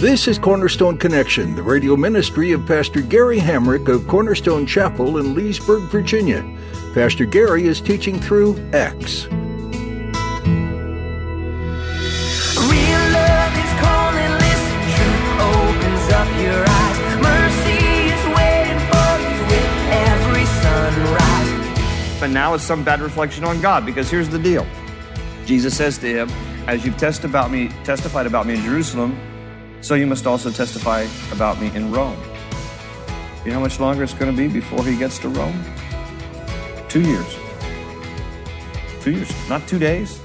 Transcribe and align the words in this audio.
This 0.00 0.26
is 0.26 0.38
Cornerstone 0.38 0.96
Connection, 0.96 1.54
the 1.54 1.62
radio 1.62 1.94
ministry 1.94 2.52
of 2.52 2.64
Pastor 2.64 3.02
Gary 3.02 3.36
Hamrick 3.36 3.86
of 3.86 4.08
Cornerstone 4.08 4.64
Chapel 4.64 5.18
in 5.18 5.34
Leesburg, 5.34 5.90
Virginia. 5.90 6.42
Pastor 6.94 7.26
Gary 7.26 7.66
is 7.66 7.82
teaching 7.82 8.18
through 8.18 8.56
Acts. 8.72 9.26
Real 9.26 9.42
love 13.12 13.52
is 13.52 13.72
calling, 13.76 14.32
listen, 14.40 14.80
truth 14.96 15.36
opens 15.36 16.08
up 16.16 16.28
your 16.40 16.64
eyes. 16.66 16.96
Mercy 17.20 17.84
is 18.08 18.24
waiting 18.34 18.80
for 18.88 19.12
you 19.20 19.36
with 19.52 19.70
every 20.08 20.46
sunrise. 20.64 22.22
And 22.22 22.32
now 22.32 22.54
it's 22.54 22.64
some 22.64 22.82
bad 22.82 23.02
reflection 23.02 23.44
on 23.44 23.60
God 23.60 23.84
because 23.84 24.10
here's 24.10 24.30
the 24.30 24.38
deal. 24.38 24.66
Jesus 25.44 25.76
says 25.76 25.98
to 25.98 26.08
him, 26.08 26.30
As 26.70 26.84
you've 26.84 26.96
test 26.96 27.24
about 27.24 27.50
me, 27.50 27.66
testified 27.82 28.26
about 28.26 28.46
me 28.46 28.54
in 28.54 28.62
Jerusalem, 28.62 29.18
so 29.80 29.96
you 29.96 30.06
must 30.06 30.24
also 30.24 30.52
testify 30.52 31.04
about 31.32 31.60
me 31.60 31.66
in 31.74 31.90
Rome. 31.90 32.16
You 33.44 33.50
know 33.50 33.54
how 33.54 33.60
much 33.60 33.80
longer 33.80 34.04
it's 34.04 34.14
going 34.14 34.30
to 34.30 34.36
be 34.36 34.46
before 34.46 34.84
he 34.84 34.96
gets 34.96 35.18
to 35.18 35.28
Rome? 35.30 35.64
Two 36.88 37.00
years. 37.00 37.26
Two 39.00 39.10
years. 39.10 39.48
Not 39.48 39.66
two 39.66 39.80
days, 39.80 40.20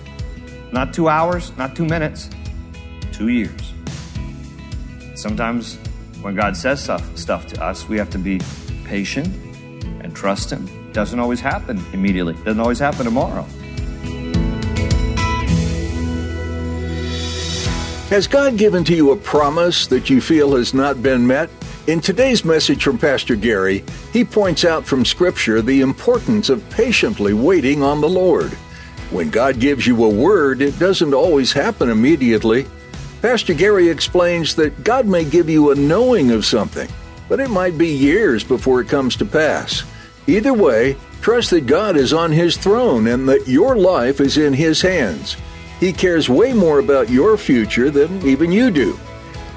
not 0.72 0.94
two 0.94 1.10
hours, 1.10 1.52
not 1.58 1.76
two 1.76 1.86
minutes. 1.86 2.30
Two 3.12 3.30
years. 3.30 3.74
Sometimes 5.16 5.80
when 6.22 6.36
God 6.36 6.56
says 6.56 6.80
stuff, 6.80 7.18
stuff 7.18 7.48
to 7.48 7.64
us, 7.64 7.90
we 7.90 7.98
have 7.98 8.12
to 8.12 8.20
be 8.20 8.40
patient 8.84 9.36
and 10.04 10.16
trust 10.16 10.52
Him. 10.52 10.92
Doesn't 10.92 11.20
always 11.20 11.40
happen 11.40 11.84
immediately, 11.92 12.36
doesn't 12.44 12.60
always 12.60 12.78
happen 12.78 13.04
tomorrow. 13.04 13.48
Has 18.10 18.28
God 18.28 18.56
given 18.56 18.84
to 18.84 18.96
you 18.96 19.12
a 19.12 19.18
promise 19.18 19.88
that 19.88 20.12
you 20.12 20.22
feel 20.22 20.56
has 20.56 20.76
not 20.76 21.02
been 21.02 21.26
met? 21.26 21.50
In 21.88 22.00
today's 22.00 22.46
message 22.46 22.84
from 22.84 23.00
Pastor 23.00 23.36
Gary, 23.36 23.84
he 24.14 24.24
points 24.24 24.64
out 24.64 24.86
from 24.86 25.04
Scripture 25.04 25.60
the 25.60 25.82
importance 25.82 26.50
of 26.50 26.70
patiently 26.70 27.34
waiting 27.34 27.82
on 27.82 28.02
the 28.02 28.08
Lord. 28.08 28.52
When 29.10 29.32
God 29.32 29.60
gives 29.60 29.88
you 29.88 30.06
a 30.06 30.10
word, 30.10 30.62
it 30.62 30.78
doesn't 30.78 31.16
always 31.16 31.52
happen 31.52 31.90
immediately. 31.90 32.68
Pastor 33.24 33.56
Gary 33.56 33.90
explains 33.90 34.54
that 34.54 34.84
God 34.84 35.08
may 35.08 35.26
give 35.26 35.50
you 35.50 35.72
a 35.72 35.76
knowing 35.76 36.30
of 36.30 36.46
something, 36.46 36.88
but 37.28 37.40
it 37.40 37.50
might 37.50 37.76
be 37.76 37.88
years 37.88 38.44
before 38.44 38.82
it 38.82 38.88
comes 38.88 39.16
to 39.16 39.26
pass. 39.26 39.84
Either 40.28 40.54
way, 40.54 40.96
trust 41.22 41.50
that 41.50 41.66
God 41.66 41.98
is 41.98 42.14
on 42.14 42.32
His 42.32 42.56
throne 42.56 43.08
and 43.08 43.28
that 43.28 43.48
your 43.48 43.76
life 43.76 44.22
is 44.22 44.38
in 44.38 44.54
His 44.54 44.80
hands. 44.80 45.38
He 45.80 45.92
cares 45.92 46.30
way 46.30 46.54
more 46.54 46.80
about 46.80 47.10
your 47.10 47.38
future 47.38 47.90
than 47.90 48.26
even 48.26 48.52
you 48.52 48.72
do. 48.72 48.98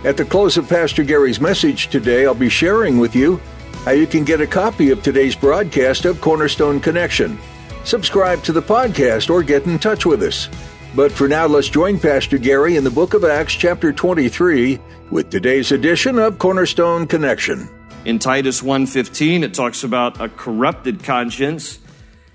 At 0.04 0.16
the 0.16 0.24
close 0.24 0.56
of 0.56 0.68
Pastor 0.68 1.02
Gary's 1.02 1.40
message 1.40 1.88
today, 1.88 2.26
I'll 2.26 2.34
be 2.34 2.48
sharing 2.48 2.98
with 2.98 3.14
you 3.14 3.40
how 3.84 3.92
you 3.92 4.06
can 4.06 4.24
get 4.24 4.40
a 4.40 4.46
copy 4.46 4.90
of 4.90 5.02
today's 5.02 5.36
broadcast 5.36 6.04
of 6.04 6.20
Cornerstone 6.20 6.80
Connection. 6.80 7.38
Subscribe 7.84 8.42
to 8.44 8.52
the 8.52 8.62
podcast 8.62 9.30
or 9.30 9.42
get 9.42 9.66
in 9.66 9.78
touch 9.78 10.04
with 10.04 10.22
us. 10.22 10.48
But 10.94 11.12
for 11.12 11.28
now, 11.28 11.46
let's 11.46 11.68
join 11.68 11.98
Pastor 11.98 12.38
Gary 12.38 12.76
in 12.76 12.84
the 12.84 12.90
book 12.90 13.14
of 13.14 13.24
Acts, 13.24 13.54
chapter 13.54 13.92
23, 13.92 14.78
with 15.10 15.30
today's 15.30 15.72
edition 15.72 16.18
of 16.18 16.38
Cornerstone 16.38 17.06
Connection. 17.06 17.68
In 18.04 18.18
Titus 18.18 18.62
1:15 18.62 19.42
it 19.42 19.54
talks 19.54 19.84
about 19.84 20.20
a 20.20 20.28
corrupted 20.28 21.02
conscience 21.02 21.78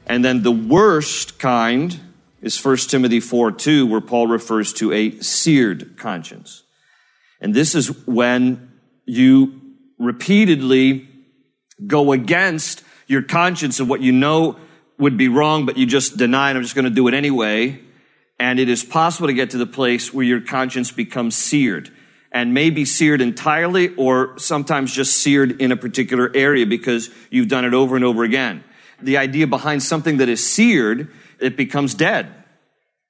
and 0.05 0.23
then 0.23 0.43
the 0.43 0.51
worst 0.51 1.39
kind 1.39 1.99
is 2.43 2.57
1 2.57 2.89
Timothy 2.89 3.19
4:2 3.19 3.87
where 3.87 4.01
Paul 4.01 4.27
refers 4.27 4.73
to 4.73 4.91
a 4.91 5.19
seared 5.21 5.97
conscience. 5.97 6.63
And 7.41 7.53
this 7.53 7.73
is 7.73 7.87
when 8.05 8.69
you 9.05 9.61
repeatedly 9.97 11.07
go 11.87 12.11
against 12.11 12.83
your 13.07 13.21
conscience 13.21 13.79
of 13.79 13.87
what 13.87 14.01
you 14.01 14.11
know 14.11 14.57
would 14.99 15.17
be 15.17 15.27
wrong 15.27 15.65
but 15.65 15.77
you 15.77 15.85
just 15.85 16.17
deny 16.17 16.49
and 16.49 16.57
I'm 16.57 16.63
just 16.63 16.75
going 16.75 16.85
to 16.85 16.91
do 16.91 17.07
it 17.07 17.13
anyway. 17.13 17.79
And 18.39 18.59
it 18.59 18.67
is 18.67 18.83
possible 18.83 19.27
to 19.27 19.33
get 19.33 19.51
to 19.51 19.57
the 19.57 19.65
place 19.65 20.13
where 20.13 20.25
your 20.25 20.41
conscience 20.41 20.91
becomes 20.91 21.35
seared 21.35 21.91
and 22.31 22.53
may 22.53 22.71
be 22.71 22.83
seared 22.83 23.21
entirely 23.21 23.95
or 23.95 24.37
sometimes 24.37 24.93
just 24.93 25.17
seared 25.17 25.61
in 25.61 25.71
a 25.71 25.77
particular 25.77 26.29
area 26.35 26.65
because 26.65 27.09
you've 27.29 27.47
done 27.47 27.63
it 27.63 27.73
over 27.73 27.95
and 27.95 28.03
over 28.03 28.23
again. 28.23 28.63
The 29.01 29.17
idea 29.17 29.47
behind 29.47 29.83
something 29.83 30.17
that 30.17 30.29
is 30.29 30.45
seared, 30.45 31.09
it 31.39 31.57
becomes 31.57 31.93
dead. 31.93 32.33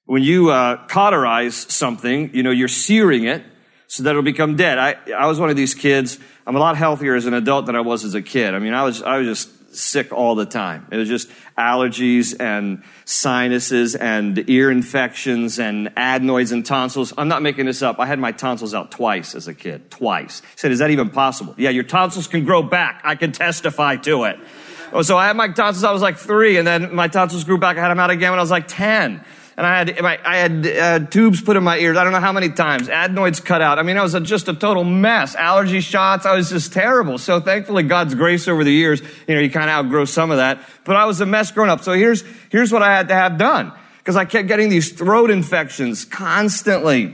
When 0.06 0.24
you 0.24 0.52
uh, 0.52 0.86
cauterize 0.88 1.56
something, 1.56 2.32
you 2.34 2.44
know, 2.44 2.52
you're 2.52 2.68
searing 2.68 3.24
it 3.26 3.44
so 3.88 4.04
that 4.04 4.12
it'll 4.12 4.22
become 4.22 4.56
dead. 4.56 4.78
I, 4.78 4.96
I 5.16 5.28
was 5.28 5.40
one 5.40 5.50
of 5.50 5.56
these 5.56 5.74
kids. 5.74 6.20
I'm 6.46 6.56
a 6.56 6.60
lot 6.60 6.78
healthier 6.78 7.16
as 7.16 7.26
an 7.26 7.34
adult 7.34 7.68
than 7.68 7.76
I 7.76 7.82
was 7.82 8.04
as 8.04 8.14
a 8.14 8.22
kid. 8.22 8.54
I 8.54 8.60
mean, 8.60 8.74
I 8.74 8.84
was, 8.84 9.02
I 9.02 9.18
was 9.18 9.28
just 9.28 9.76
sick 9.76 10.12
all 10.12 10.36
the 10.36 10.46
time. 10.46 10.88
It 10.92 10.98
was 10.98 11.08
just 11.08 11.30
allergies 11.58 12.36
and 12.40 12.84
sinuses 13.06 13.96
and 13.96 14.50
ear 14.50 14.70
infections 14.70 15.60
and 15.60 15.92
adenoids 15.96 16.52
and 16.52 16.66
tonsils. 16.66 17.14
I'm 17.18 17.28
not 17.28 17.42
making 17.42 17.66
this 17.66 17.82
up. 17.82 18.00
I 18.00 18.06
had 18.06 18.20
my 18.20 18.32
tonsils 18.32 18.74
out 18.74 18.92
twice 18.92 19.36
as 19.36 19.48
a 19.48 19.54
kid. 19.54 19.90
Twice. 19.90 20.42
He 20.42 20.58
said, 20.58 20.72
is 20.72 20.80
that 20.80 20.92
even 20.92 21.10
possible? 21.10 21.56
Yeah, 21.58 21.72
your 21.72 21.84
tonsils 21.84 22.28
can 22.28 22.46
grow 22.46 22.62
back. 22.62 23.02
I 23.04 23.16
can 23.16 23.32
testify 23.32 23.96
to 23.98 24.26
it. 24.26 24.40
Oh, 24.94 25.02
so 25.02 25.18
I 25.18 25.28
had 25.28 25.36
my 25.36 25.48
tonsils, 25.50 25.84
I 25.84 25.92
was 25.92 26.02
like 26.02 26.18
three, 26.18 26.58
and 26.58 26.68
then 26.68 26.94
my 26.94 27.08
tonsils 27.08 27.44
grew 27.44 27.58
back. 27.58 27.78
I 27.78 27.82
had 27.82 27.90
them 27.90 28.00
out 28.00 28.12
again 28.12 28.32
when 28.32 28.40
I 28.40 28.44
was 28.44 28.52
like 28.52 28.68
10 28.68 29.26
and 29.56 29.68
I 29.68 29.78
had 29.78 30.02
my, 30.02 30.20
I 30.24 30.38
had 30.38 30.68
uh, 30.68 31.00
tubes 31.08 31.42
put 31.42 31.58
in 31.58 31.64
my 31.64 31.78
ears. 31.78 31.96
I 31.96 32.04
don't 32.04 32.14
know 32.14 32.20
how 32.20 32.32
many 32.32 32.50
times. 32.50 32.90
Adenoids 32.90 33.40
cut 33.40 33.62
out. 33.62 33.78
I 33.78 33.84
mean, 33.84 33.98
I 33.98 34.02
was 34.02 34.16
a, 34.16 34.20
just 34.20 34.48
a 34.48 34.54
total 34.54 34.84
mess. 34.84 35.36
Allergy 35.36 35.80
shots. 35.82 36.26
I 36.26 36.36
was 36.36 36.50
just 36.50 36.74
terrible. 36.74 37.20
So 37.20 37.40
thankfully, 37.40 37.84
God's 37.84 38.16
grace 38.16 38.48
over 38.48 38.64
the 38.64 38.72
years, 38.72 39.02
you 39.28 39.36
know, 39.36 39.42
you 39.42 39.52
kind 39.52 39.70
of 39.70 39.86
outgrow 39.86 40.06
some 40.06 40.32
of 40.32 40.38
that. 40.38 40.62
But 40.86 40.96
I 40.96 41.06
was 41.06 41.22
a 41.22 41.26
mess 41.26 41.52
growing 41.52 41.70
up. 41.70 41.82
So 41.82 41.94
here's 41.94 42.24
here's 42.50 42.72
what 42.72 42.82
I 42.82 42.96
had 42.96 43.10
to 43.10 43.14
have 43.14 43.38
done 43.38 43.72
because 44.00 44.16
I 44.16 44.26
kept 44.26 44.48
getting 44.48 44.70
these 44.70 44.92
throat 44.92 45.30
infections 45.30 46.04
constantly. 46.04 47.14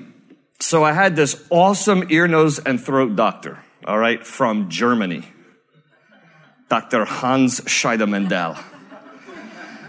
So 0.61 0.83
I 0.83 0.93
had 0.93 1.15
this 1.15 1.45
awesome 1.49 2.07
ear, 2.09 2.27
nose, 2.27 2.59
and 2.59 2.81
throat 2.81 3.15
doctor. 3.15 3.59
All 3.85 3.97
right, 3.97 4.25
from 4.25 4.69
Germany, 4.69 5.25
Dr. 6.69 7.03
Hans 7.03 7.61
Scheidemendel. 7.61 8.63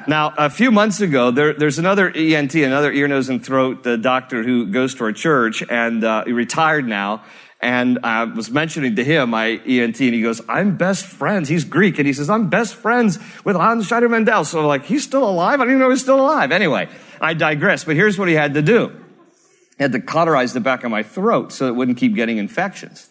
Now, 0.06 0.32
a 0.38 0.48
few 0.48 0.70
months 0.70 1.02
ago, 1.02 1.30
there, 1.30 1.52
there's 1.52 1.78
another 1.78 2.10
ENT, 2.10 2.54
another 2.54 2.90
ear, 2.90 3.06
nose, 3.06 3.28
and 3.28 3.44
throat 3.44 3.82
the 3.82 3.98
doctor 3.98 4.42
who 4.42 4.66
goes 4.66 4.94
to 4.94 5.04
our 5.04 5.12
church, 5.12 5.62
and 5.68 6.02
uh, 6.02 6.24
he 6.24 6.32
retired 6.32 6.88
now. 6.88 7.22
And 7.60 7.98
I 8.02 8.24
was 8.24 8.50
mentioning 8.50 8.96
to 8.96 9.04
him 9.04 9.30
my 9.30 9.60
ENT, 9.66 10.00
and 10.00 10.14
he 10.14 10.22
goes, 10.22 10.40
"I'm 10.48 10.78
best 10.78 11.04
friends." 11.04 11.50
He's 11.50 11.64
Greek, 11.64 11.98
and 11.98 12.06
he 12.06 12.14
says, 12.14 12.30
"I'm 12.30 12.48
best 12.48 12.74
friends 12.74 13.18
with 13.44 13.56
Hans 13.56 13.90
Scheidemendel. 13.90 14.46
So, 14.46 14.60
I'm 14.60 14.66
like, 14.66 14.86
he's 14.86 15.04
still 15.04 15.28
alive? 15.28 15.60
I 15.60 15.64
didn't 15.64 15.76
even 15.76 15.80
know 15.80 15.90
he's 15.90 16.00
still 16.00 16.20
alive. 16.20 16.50
Anyway, 16.50 16.88
I 17.20 17.34
digress. 17.34 17.84
But 17.84 17.96
here's 17.96 18.18
what 18.18 18.28
he 18.28 18.34
had 18.34 18.54
to 18.54 18.62
do: 18.62 18.88
he 19.76 19.84
had 19.84 19.92
to 19.92 20.00
cauterize 20.00 20.54
the 20.54 20.60
back 20.60 20.82
of 20.82 20.90
my 20.90 21.02
throat 21.02 21.52
so 21.52 21.68
it 21.68 21.76
wouldn't 21.76 21.98
keep 21.98 22.14
getting 22.14 22.38
infections. 22.38 23.09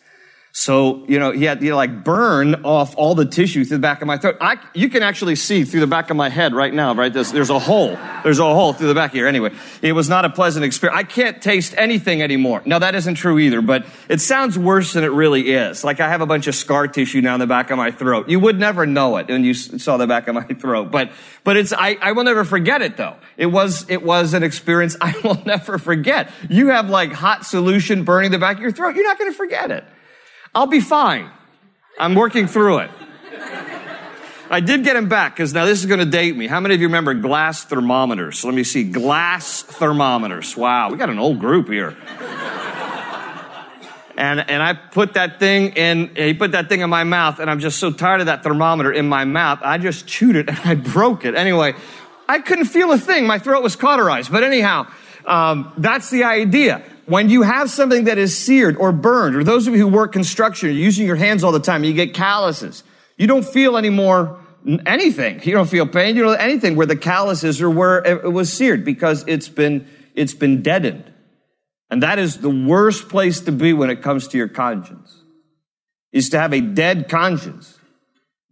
So, 0.51 1.06
you 1.07 1.19
know, 1.19 1.31
he 1.31 1.44
had 1.44 1.60
to 1.60 1.75
like 1.75 2.04
burn 2.04 2.66
off 2.66 2.96
all 2.98 3.13
the 3.13 3.25
tissue 3.25 3.63
through 3.63 3.78
the 3.78 3.81
back 3.81 4.01
of 4.01 4.07
my 4.07 4.18
throat. 4.18 4.38
I, 4.42 4.57
you 4.74 4.90
can 4.90 5.04
actually 5.04 5.36
see 5.36 5.63
through 5.63 5.81
the 5.81 5.88
back 5.88 6.10
of 6.10 6.18
my 6.18 6.28
head 6.30 6.56
right 6.56 6.74
now, 6.74 6.96
right? 6.96 7.13
There's, 7.13 7.31
there's 7.31 7.51
a 7.51 7.60
hole. 7.60 7.96
There's 8.24 8.40
a 8.40 8.44
hole 8.44 8.74
through 8.74 8.88
the 8.88 8.96
back 8.96 9.12
here. 9.12 9.28
Anyway, 9.28 9.51
it 9.84 9.94
was 9.94 10.10
not 10.10 10.25
a 10.25 10.30
pleasant 10.30 10.66
experience. 10.66 11.00
I 11.00 11.04
can't 11.04 11.40
taste 11.40 11.75
anything 11.78 12.24
anymore. 12.24 12.63
Now 12.66 12.80
that 12.80 12.96
isn't 12.96 13.16
true 13.16 13.38
either, 13.38 13.62
but 13.62 13.86
it 14.10 14.22
sounds 14.22 14.57
worse 14.57 14.94
than 14.94 15.04
it 15.04 15.12
really 15.12 15.51
is. 15.51 15.84
Like 15.84 16.00
I 16.00 16.10
have 16.10 16.22
a 16.22 16.25
bunch 16.25 16.48
of 16.48 16.56
scar 16.56 16.88
tissue 16.88 17.22
now 17.22 17.36
in 17.36 17.40
the 17.40 17.48
back 17.48 17.69
of 17.69 17.78
my 17.78 17.92
throat. 17.92 18.28
You 18.28 18.40
would 18.40 18.60
never 18.60 18.88
know 18.88 19.18
it 19.18 19.28
when 19.28 19.44
you 19.44 19.54
saw 19.54 19.98
the 19.98 20.07
back 20.07 20.28
of 20.28 20.34
my 20.34 20.44
throat, 20.60 20.90
but, 20.90 21.12
but 21.44 21.57
it's, 21.57 21.74
I, 21.74 21.95
I 22.02 22.13
will 22.13 22.24
never 22.24 22.44
forget 22.44 22.81
it 22.81 22.98
though. 22.98 23.18
It 23.38 23.45
was, 23.45 23.88
it 23.88 24.02
was 24.02 24.34
an 24.34 24.42
experience 24.42 24.98
I 25.02 25.13
will 25.24 25.42
never 25.45 25.78
forget. 25.78 26.31
You 26.50 26.69
have 26.69 26.90
like 26.90 27.12
hot 27.12 27.45
solution 27.45 28.04
burning 28.04 28.31
the 28.31 28.40
back 28.40 28.57
of 28.57 28.63
your 28.63 28.72
throat. 28.72 28.95
You're 28.95 29.06
not 29.06 29.19
going 29.19 29.31
to 29.31 29.38
forget 29.38 29.69
it. 29.69 29.86
I'll 30.54 30.68
be 30.68 30.81
fine. 30.81 31.30
I'm 32.00 32.16
working 32.16 32.48
through 32.48 32.80
it. 32.80 32.92
I 34.51 34.62
did 34.62 34.84
get 34.84 34.96
him 34.96 35.10
back 35.10 35.36
because 35.36 35.54
now 35.54 35.66
this 35.66 35.80
is 35.80 35.86
going 35.86 36.00
to 36.00 36.07
date 36.07 36.36
me. 36.36 36.48
How 36.48 36.60
many 36.60 36.74
of 36.74 36.81
you 36.81 36.88
remember 36.88 37.13
glass 37.13 37.66
thermometers? 37.66 38.44
Let 38.44 38.56
me 38.56 38.63
see. 38.63 38.84
Glass 38.84 39.62
thermometers. 39.62 40.57
Wow, 40.57 40.90
we 40.90 40.98
got 40.98 41.10
an 41.10 41.19
old 41.19 41.40
group 41.40 41.68
here. 41.68 41.96
And, 44.18 44.50
and 44.50 44.62
I 44.62 44.74
put 44.74 45.13
that 45.13 45.40
thing 45.40 45.69
in, 45.78 46.13
he 46.13 46.34
put 46.34 46.52
that 46.52 46.68
thing 46.68 46.81
in 46.81 46.90
my 46.90 47.06
mouth, 47.06 47.40
and 47.40 47.50
I'm 47.50 47.62
just 47.62 47.80
so 47.80 47.90
tired 47.90 48.19
of 48.19 48.25
that 48.25 48.44
thermometer 48.44 48.92
in 48.92 49.07
my 49.07 49.24
mouth. 49.24 49.60
I 49.62 49.78
just 49.78 50.07
chewed 50.07 50.36
it 50.36 50.50
and 50.50 50.60
I 50.66 50.75
broke 50.75 51.24
it. 51.24 51.36
Anyway, 51.36 51.74
I 52.28 52.40
couldn't 52.40 52.66
feel 52.66 52.92
a 52.92 52.98
thing. 52.98 53.25
My 53.25 53.40
throat 53.40 53.63
was 53.63 53.78
cauterized. 53.78 54.30
But 54.30 54.44
anyhow, 54.44 54.88
um, 55.25 55.72
that's 55.78 56.10
the 56.10 56.25
idea. 56.25 56.84
When 57.10 57.30
you 57.30 57.42
have 57.42 57.72
something 57.72 58.04
that 58.06 58.18
is 58.18 58.38
seared 58.38 58.78
or 58.78 58.92
burned, 58.92 59.36
or 59.36 59.44
those 59.44 59.68
of 59.68 59.74
you 59.74 59.80
who 59.80 59.88
work 59.88 60.12
construction, 60.12 60.70
you're 60.70 60.78
using 60.78 61.08
your 61.08 61.16
hands 61.16 61.44
all 61.44 61.52
the 61.52 61.60
time, 61.60 61.84
you 61.84 61.94
get 61.94 62.14
calluses. 62.14 62.84
You 63.18 63.26
don't 63.26 63.46
feel 63.46 63.78
any 63.78 63.90
more 63.90 64.40
anything. 64.86 65.42
You 65.44 65.54
don't 65.54 65.70
feel 65.70 65.88
pain. 65.88 66.16
You 66.16 66.24
don't 66.24 66.40
anything 66.40 66.76
where 66.76 66.86
the 66.86 66.96
calluses 66.96 67.62
or 67.62 67.70
where 67.70 68.06
it 68.06 68.32
was 68.32 68.52
seared 68.52 68.86
because 68.86 69.24
it's 69.28 69.50
been, 69.50 69.88
it's 70.16 70.34
been 70.34 70.62
deadened. 70.62 71.12
And 71.90 72.04
that 72.04 72.20
is 72.20 72.38
the 72.38 72.50
worst 72.50 73.10
place 73.10 73.40
to 73.42 73.52
be 73.52 73.74
when 73.74 73.90
it 73.90 74.02
comes 74.02 74.28
to 74.30 74.38
your 74.38 74.48
conscience, 74.48 75.24
is 76.12 76.30
to 76.30 76.40
have 76.40 76.54
a 76.54 76.62
dead 76.62 77.10
conscience. 77.10 77.80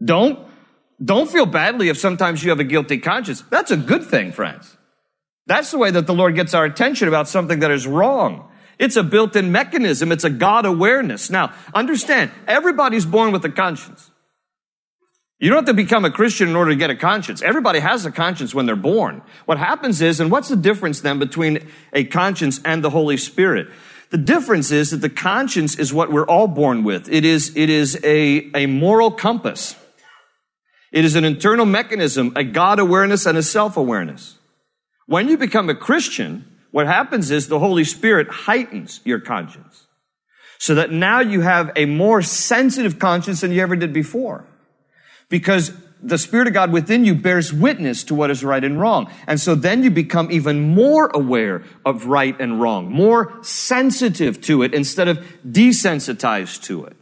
Don't, 0.04 0.40
don't 1.04 1.30
feel 1.30 1.46
badly 1.46 1.90
if 1.90 1.98
sometimes 1.98 2.44
you 2.44 2.50
have 2.50 2.60
a 2.60 2.64
guilty 2.64 2.98
conscience. 2.98 3.42
That's 3.50 3.72
a 3.72 3.78
good 3.78 4.06
thing, 4.06 4.32
friends. 4.32 4.77
That's 5.48 5.72
the 5.72 5.78
way 5.78 5.90
that 5.92 6.06
the 6.06 6.14
Lord 6.14 6.36
gets 6.36 6.54
our 6.54 6.66
attention 6.66 7.08
about 7.08 7.28
something 7.28 7.60
that 7.60 7.72
is 7.72 7.88
wrong. 7.88 8.50
It's 8.78 8.96
a 8.96 9.04
built-in 9.04 9.52
mechanism. 9.52 10.12
It's 10.12 10.24
a 10.24 10.30
God 10.30 10.66
awareness. 10.66 11.30
Now, 11.30 11.54
understand, 11.74 12.32
everybody's 12.48 13.06
born 13.06 13.32
with 13.32 13.44
a 13.46 13.50
conscience. 13.50 14.12
You 15.40 15.50
don't 15.50 15.60
have 15.60 15.66
to 15.66 15.74
become 15.74 16.04
a 16.04 16.12
Christian 16.12 16.50
in 16.50 16.56
order 16.56 16.72
to 16.72 16.78
get 16.78 16.90
a 16.90 16.96
conscience. 16.96 17.42
Everybody 17.42 17.80
has 17.80 18.06
a 18.06 18.12
conscience 18.12 18.54
when 18.54 18.66
they're 18.66 18.76
born. 18.76 19.22
What 19.46 19.58
happens 19.58 20.02
is, 20.02 20.20
and 20.20 20.32
what's 20.32 20.50
the 20.50 20.56
difference 20.56 21.02
then 21.02 21.20
between 21.20 21.68
a 21.94 22.04
conscience 22.04 22.60
and 22.66 22.84
the 22.84 22.90
Holy 22.90 23.18
Spirit? 23.18 23.68
The 24.10 24.18
difference 24.18 24.72
is 24.72 24.92
that 24.92 24.98
the 24.98 25.10
conscience 25.10 25.78
is 25.78 25.94
what 25.94 26.12
we're 26.12 26.26
all 26.26 26.48
born 26.48 26.84
with. 26.84 27.12
It 27.12 27.24
is, 27.24 27.56
it 27.56 27.70
is 27.70 28.00
a, 28.04 28.50
a 28.56 28.66
moral 28.66 29.12
compass. 29.12 29.76
It 30.92 31.06
is 31.06 31.16
an 31.16 31.26
internal 31.26 31.66
mechanism, 31.66 32.34
a 32.36 32.44
God 32.44 32.80
awareness 32.80 33.26
and 33.26 33.38
a 33.38 33.44
self 33.44 33.78
awareness. 33.78 34.37
When 35.08 35.30
you 35.30 35.38
become 35.38 35.70
a 35.70 35.76
Christian, 35.76 36.46
what 36.72 36.86
happens 36.86 37.32
is 37.32 37.48
the 37.48 37.60
Holy 37.60 37.84
Spirit 37.84 38.30
heightens 38.30 39.02
your 39.04 39.20
conscience 39.20 39.88
so 40.60 40.76
that 40.76 40.92
now 40.92 41.22
you 41.22 41.42
have 41.42 41.72
a 41.76 41.86
more 41.86 42.22
sensitive 42.22 43.00
conscience 43.00 43.42
than 43.42 43.52
you 43.52 43.62
ever 43.62 43.76
did 43.76 43.94
before 43.94 44.46
because 45.30 45.72
the 46.02 46.18
Spirit 46.18 46.48
of 46.48 46.54
God 46.54 46.72
within 46.72 47.06
you 47.06 47.16
bears 47.16 47.52
witness 47.52 48.04
to 48.06 48.16
what 48.16 48.30
is 48.30 48.44
right 48.44 48.64
and 48.64 48.80
wrong. 48.80 49.10
And 49.26 49.40
so 49.40 49.56
then 49.56 49.84
you 49.84 49.90
become 49.90 50.32
even 50.32 50.60
more 50.76 51.08
aware 51.14 51.64
of 51.86 52.06
right 52.06 52.40
and 52.40 52.62
wrong, 52.62 52.92
more 52.92 53.34
sensitive 53.42 54.42
to 54.42 54.62
it 54.62 54.74
instead 54.74 55.08
of 55.08 55.26
desensitized 55.46 56.64
to 56.64 56.86
it. 56.86 56.96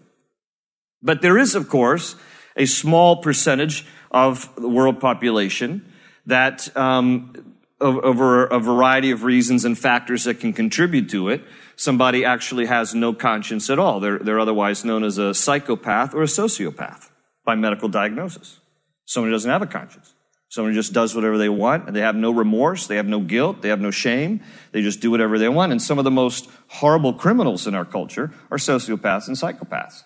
But 1.02 1.22
there 1.22 1.38
is, 1.38 1.56
of 1.56 1.70
course, 1.70 2.16
a 2.56 2.66
small 2.66 3.18
percentage 3.18 3.86
of 4.12 4.50
the 4.56 4.70
world 4.70 5.00
population 5.00 5.92
that, 6.26 6.76
um, 6.78 7.55
over 7.82 8.46
a 8.46 8.60
variety 8.60 9.12
of 9.12 9.24
reasons 9.24 9.66
and 9.66 9.78
factors 9.78 10.24
that 10.24 10.40
can 10.40 10.54
contribute 10.54 11.10
to 11.10 11.30
it, 11.30 11.44
somebody 11.76 12.24
actually 12.24 12.66
has 12.66 12.96
no 12.96 13.14
conscience 13.14 13.70
at 13.70 13.80
all. 13.80 14.00
They're, 14.00 14.20
they're 14.20 14.40
otherwise 14.40 14.86
known 14.86 15.04
as 15.04 15.18
a 15.18 15.34
psychopath 15.34 16.14
or 16.14 16.22
a 16.22 16.28
sociopath 16.28 17.10
by 17.44 17.56
medical 17.56 17.90
diagnosis. 17.90 18.60
Someone 19.06 19.30
who 19.30 19.36
doesn't 19.36 19.52
have 19.52 19.62
a 19.62 19.68
conscience. 19.68 20.14
Someone 20.48 20.72
who 20.72 20.80
just 20.80 20.94
does 20.94 21.14
whatever 21.14 21.38
they 21.38 21.50
want 21.50 21.88
and 21.88 21.96
they 21.96 22.02
have 22.02 22.16
no 22.16 22.32
remorse, 22.32 22.88
they 22.88 22.96
have 22.96 23.08
no 23.08 23.20
guilt, 23.20 23.62
they 23.62 23.70
have 23.70 23.82
no 23.82 23.92
shame. 23.92 24.42
They 24.72 24.82
just 24.82 25.02
do 25.02 25.12
whatever 25.12 25.38
they 25.38 25.50
want. 25.50 25.72
And 25.72 25.82
some 25.82 25.98
of 25.98 26.06
the 26.06 26.12
most 26.12 26.50
horrible 26.68 27.14
criminals 27.14 27.68
in 27.68 27.76
our 27.76 27.84
culture 27.84 28.32
are 28.50 28.58
sociopaths 28.58 29.28
and 29.28 29.36
psychopaths. 29.36 30.04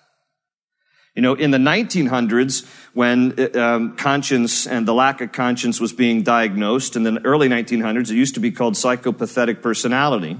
You 1.19 1.23
know, 1.23 1.33
in 1.33 1.51
the 1.51 1.57
1900s, 1.57 2.65
when 2.93 3.57
um, 3.57 3.97
conscience 3.97 4.65
and 4.65 4.87
the 4.87 4.93
lack 4.93 5.19
of 5.19 5.33
conscience 5.33 5.81
was 5.81 5.91
being 5.91 6.23
diagnosed, 6.23 6.95
in 6.95 7.03
the 7.03 7.19
early 7.25 7.49
1900s, 7.49 8.09
it 8.09 8.15
used 8.15 8.35
to 8.35 8.39
be 8.39 8.53
called 8.53 8.75
psychopathetic 8.75 9.61
personality 9.61 10.37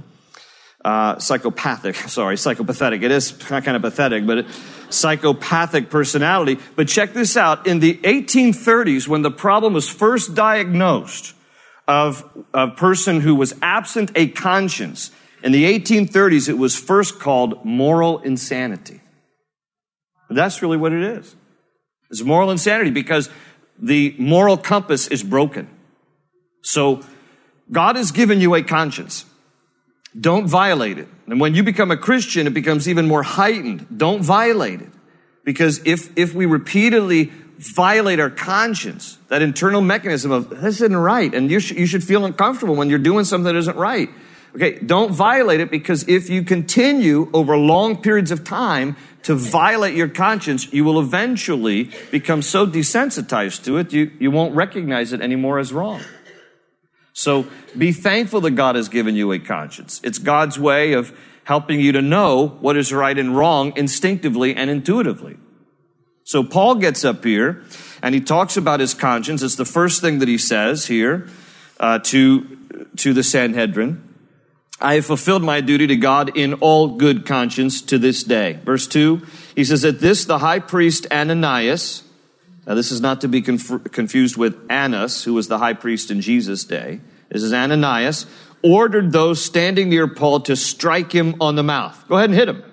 uh, 0.85 1.19
psychopathic, 1.19 1.95
sorry, 2.07 2.37
psychopathetic. 2.37 3.03
It 3.03 3.11
is 3.11 3.33
kind 3.33 3.75
of 3.75 3.81
pathetic, 3.81 4.25
but 4.25 4.37
it, 4.37 4.45
psychopathic 4.89 5.89
personality. 5.89 6.57
But 6.77 6.87
check 6.87 7.11
this 7.11 7.35
out. 7.35 7.67
In 7.67 7.81
the 7.81 7.95
1830s, 7.97 9.05
when 9.05 9.21
the 9.21 9.31
problem 9.31 9.73
was 9.73 9.89
first 9.89 10.33
diagnosed 10.33 11.33
of 11.89 12.23
a 12.53 12.69
person 12.69 13.19
who 13.19 13.35
was 13.35 13.53
absent 13.61 14.13
a 14.15 14.29
conscience, 14.29 15.11
in 15.43 15.51
the 15.51 15.65
1830s, 15.77 16.47
it 16.47 16.57
was 16.57 16.73
first 16.77 17.19
called 17.19 17.65
moral 17.65 18.19
insanity. 18.19 19.01
That's 20.29 20.61
really 20.61 20.77
what 20.77 20.93
it 20.93 21.01
is. 21.01 21.35
It's 22.09 22.23
moral 22.23 22.51
insanity 22.51 22.91
because 22.91 23.29
the 23.77 24.15
moral 24.17 24.57
compass 24.57 25.07
is 25.07 25.23
broken. 25.23 25.69
So 26.61 27.01
God 27.71 27.95
has 27.95 28.11
given 28.11 28.41
you 28.41 28.55
a 28.55 28.63
conscience. 28.63 29.25
Don't 30.19 30.47
violate 30.47 30.97
it. 30.97 31.07
And 31.27 31.39
when 31.39 31.53
you 31.53 31.63
become 31.63 31.91
a 31.91 31.97
Christian, 31.97 32.47
it 32.47 32.53
becomes 32.53 32.89
even 32.89 33.07
more 33.07 33.23
heightened. 33.23 33.85
Don't 33.95 34.23
violate 34.23 34.81
it. 34.81 34.89
Because 35.45 35.81
if, 35.85 36.17
if 36.17 36.33
we 36.33 36.45
repeatedly 36.45 37.31
violate 37.57 38.19
our 38.19 38.29
conscience, 38.29 39.17
that 39.27 39.41
internal 39.41 39.81
mechanism 39.81 40.31
of 40.31 40.49
this 40.49 40.81
isn't 40.81 40.95
right, 40.95 41.33
and 41.33 41.51
you, 41.51 41.59
sh- 41.59 41.71
you 41.71 41.85
should 41.85 42.03
feel 42.03 42.25
uncomfortable 42.25 42.75
when 42.75 42.89
you're 42.89 42.99
doing 42.99 43.25
something 43.25 43.45
that 43.45 43.55
isn't 43.55 43.77
right. 43.77 44.09
Okay, 44.55 44.79
don't 44.79 45.11
violate 45.11 45.59
it 45.59 45.69
because 45.69 46.07
if 46.07 46.29
you 46.29 46.43
continue 46.43 47.29
over 47.33 47.55
long 47.55 48.01
periods 48.01 48.31
of 48.31 48.43
time 48.43 48.95
to 49.23 49.35
violate 49.35 49.95
your 49.95 50.07
conscience, 50.07 50.71
you 50.73 50.83
will 50.83 50.99
eventually 50.99 51.91
become 52.09 52.41
so 52.41 52.65
desensitized 52.65 53.63
to 53.65 53.77
it, 53.77 53.93
you, 53.93 54.11
you 54.19 54.31
won't 54.31 54.55
recognize 54.55 55.13
it 55.13 55.21
anymore 55.21 55.59
as 55.59 55.71
wrong. 55.71 56.01
So 57.13 57.47
be 57.77 57.91
thankful 57.91 58.41
that 58.41 58.51
God 58.51 58.75
has 58.75 58.89
given 58.89 59.15
you 59.15 59.31
a 59.33 59.39
conscience. 59.39 60.01
It's 60.03 60.17
God's 60.17 60.57
way 60.57 60.93
of 60.93 61.15
helping 61.43 61.79
you 61.79 61.91
to 61.91 62.01
know 62.01 62.47
what 62.47 62.77
is 62.77 62.93
right 62.93 63.17
and 63.17 63.35
wrong 63.35 63.73
instinctively 63.75 64.55
and 64.55 64.69
intuitively. 64.69 65.37
So 66.23 66.43
Paul 66.43 66.75
gets 66.75 67.03
up 67.03 67.23
here 67.23 67.63
and 68.01 68.15
he 68.15 68.21
talks 68.21 68.55
about 68.55 68.79
his 68.79 68.93
conscience. 68.93 69.41
It's 69.41 69.55
the 69.55 69.65
first 69.65 70.01
thing 70.01 70.19
that 70.19 70.27
he 70.27 70.37
says 70.37 70.85
here 70.85 71.27
uh, 71.79 71.99
to, 71.99 72.85
to 72.97 73.13
the 73.13 73.23
Sanhedrin. 73.23 74.08
I 74.81 74.95
have 74.95 75.05
fulfilled 75.05 75.43
my 75.43 75.61
duty 75.61 75.87
to 75.87 75.95
God 75.95 76.37
in 76.37 76.53
all 76.55 76.87
good 76.87 77.25
conscience 77.25 77.81
to 77.83 77.97
this 77.97 78.23
day. 78.23 78.59
Verse 78.63 78.87
2, 78.87 79.21
he 79.55 79.63
says, 79.65 79.83
At 79.83 79.99
this 79.99 80.25
the 80.25 80.39
high 80.39 80.59
priest 80.59 81.07
Ananias, 81.11 82.03
now, 82.69 82.75
this 82.75 82.91
is 82.91 83.01
not 83.01 83.21
to 83.21 83.27
be 83.27 83.41
conf- 83.41 83.91
confused 83.91 84.37
with 84.37 84.55
Annas, 84.69 85.23
who 85.23 85.33
was 85.33 85.47
the 85.47 85.57
high 85.57 85.73
priest 85.73 86.11
in 86.11 86.21
Jesus' 86.21 86.63
day. 86.63 86.99
This 87.29 87.41
is 87.41 87.51
Ananias, 87.51 88.27
ordered 88.61 89.11
those 89.11 89.43
standing 89.43 89.89
near 89.89 90.07
Paul 90.07 90.41
to 90.41 90.55
strike 90.55 91.11
him 91.11 91.33
on 91.41 91.55
the 91.55 91.63
mouth. 91.63 92.05
Go 92.07 92.17
ahead 92.17 92.29
and 92.29 92.37
hit 92.37 92.47
him. 92.47 92.63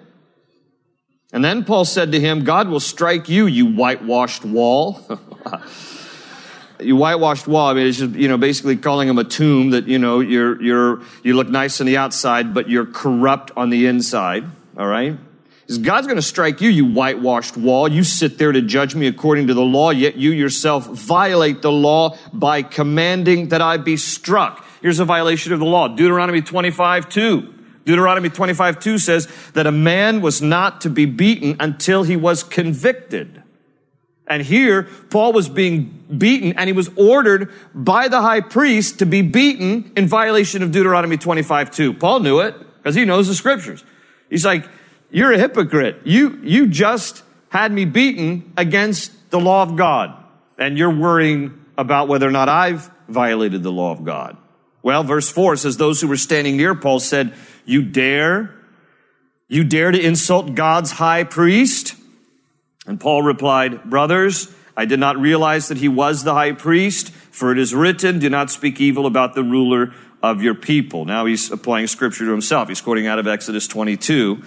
And 1.33 1.43
then 1.43 1.65
Paul 1.65 1.87
said 1.87 2.13
to 2.13 2.21
him, 2.21 2.45
God 2.45 2.69
will 2.69 2.79
strike 2.79 3.31
you, 3.31 3.47
you 3.47 3.73
whitewashed 3.73 4.45
wall. 4.45 5.01
you 6.81 6.97
whitewashed 6.97 7.47
wall. 7.47 7.69
I 7.69 7.75
mean, 7.75 7.87
it's 7.87 7.99
just, 7.99 8.15
you 8.15 8.29
know, 8.29 8.37
basically 8.37 8.77
calling 8.77 9.09
him 9.09 9.19
a 9.19 9.25
tomb 9.25 9.71
that, 9.71 9.87
you 9.87 9.99
know, 9.99 10.21
you're, 10.21 10.61
you're, 10.63 11.03
you 11.23 11.35
look 11.35 11.49
nice 11.49 11.81
on 11.81 11.87
the 11.87 11.97
outside, 11.97 12.55
but 12.55 12.69
you're 12.69 12.87
corrupt 12.87 13.51
on 13.57 13.71
the 13.71 13.87
inside. 13.87 14.45
All 14.77 14.87
right. 14.87 15.17
Is 15.69 15.79
God's 15.79 16.07
going 16.07 16.17
to 16.17 16.23
strike 16.23 16.61
you, 16.61 16.71
you 16.71 16.85
whitewashed 16.85 17.57
wall. 17.57 17.89
You 17.89 18.05
sit 18.05 18.39
there 18.39 18.53
to 18.53 18.63
judge 18.63 18.95
me 18.95 19.09
according 19.09 19.49
to 19.49 19.55
the 19.55 19.65
law, 19.65 19.91
yet 19.91 20.17
you 20.17 20.31
yourself 20.31 20.87
violate 20.87 21.61
the 21.61 21.73
law 21.73 22.17
by 22.33 22.63
commanding 22.63 23.49
that 23.49 23.61
I 23.61 23.77
be 23.77 23.97
struck. 23.97 24.65
Here's 24.81 25.01
a 25.01 25.05
violation 25.05 25.53
of 25.53 25.59
the 25.59 25.65
law. 25.65 25.89
Deuteronomy 25.89 26.43
25, 26.43 27.09
2. 27.09 27.55
Deuteronomy 27.85 28.29
25, 28.29 28.79
2 28.79 28.99
says 28.99 29.29
that 29.55 29.67
a 29.67 29.73
man 29.73 30.21
was 30.21 30.41
not 30.41 30.83
to 30.83 30.91
be 30.91 31.05
beaten 31.05 31.57
until 31.59 32.05
he 32.05 32.17
was 32.17 32.45
convicted. 32.45 33.43
And 34.27 34.43
here, 34.43 34.85
Paul 35.11 35.33
was 35.33 35.49
being 35.49 36.05
beaten 36.19 36.55
and 36.57 36.69
he 36.69 36.73
was 36.73 36.91
ordered 36.97 37.53
by 37.75 38.09
the 38.09 38.21
high 38.21 38.41
priest 38.41 38.99
to 38.99 39.07
be 39.07 39.23
beaten 39.23 39.93
in 39.97 40.09
violation 40.09 40.63
of 40.63 40.73
Deuteronomy 40.73 41.17
25, 41.17 41.71
2. 41.71 41.95
Paul 41.95 42.21
knew 42.21 42.41
it 42.41 42.55
because 42.79 42.95
he 42.95 43.05
knows 43.05 43.29
the 43.29 43.35
scriptures. 43.35 43.85
He's 44.29 44.45
like, 44.45 44.69
you're 45.11 45.33
a 45.33 45.39
hypocrite. 45.39 46.01
You, 46.05 46.41
you 46.43 46.67
just 46.67 47.23
had 47.49 47.73
me 47.73 47.85
beaten 47.85 48.53
against 48.57 49.31
the 49.31 49.41
law 49.41 49.63
of 49.63 49.77
God, 49.77 50.15
and 50.59 50.77
you're 50.77 50.95
worrying 50.95 51.65
about 51.79 52.09
whether 52.09 52.27
or 52.27 52.31
not 52.31 52.49
I've 52.49 52.91
violated 53.09 53.63
the 53.63 53.73
law 53.73 53.93
of 53.93 54.05
God. 54.05 54.37
Well, 54.83 55.05
verse 55.05 55.31
4 55.31 55.57
says, 55.57 55.77
Those 55.77 56.01
who 56.01 56.09
were 56.09 56.17
standing 56.17 56.57
near 56.57 56.75
Paul 56.75 57.01
said, 57.01 57.35
You 57.65 57.83
dare? 57.83 58.55
You 59.49 59.65
dare 59.65 59.91
to 59.91 60.01
insult 60.01 60.55
God's 60.55 60.93
high 60.93 61.25
priest? 61.25 61.95
And 62.87 63.01
Paul 63.01 63.23
replied, 63.23 63.85
Brothers, 63.85 64.55
I 64.77 64.85
did 64.85 65.01
not 65.01 65.19
realize 65.19 65.69
that 65.69 65.79
he 65.79 65.89
was 65.89 66.23
the 66.23 66.35
high 66.35 66.53
priest, 66.53 67.11
for 67.11 67.53
it 67.53 67.59
is 67.59 67.75
written, 67.75 68.19
Do 68.19 68.31
not 68.31 68.51
speak 68.51 68.81
evil 68.81 69.07
about 69.07 69.35
the 69.35 69.43
ruler 69.43 69.93
of 70.23 70.43
your 70.43 70.55
people. 70.55 71.05
Now 71.05 71.27
he's 71.27 71.51
applying 71.51 71.87
scripture 71.87 72.25
to 72.25 72.31
himself. 72.31 72.69
He's 72.69 72.81
quoting 72.81 73.07
out 73.07 73.19
of 73.19 73.27
Exodus 73.27 73.67
22. 73.67 74.43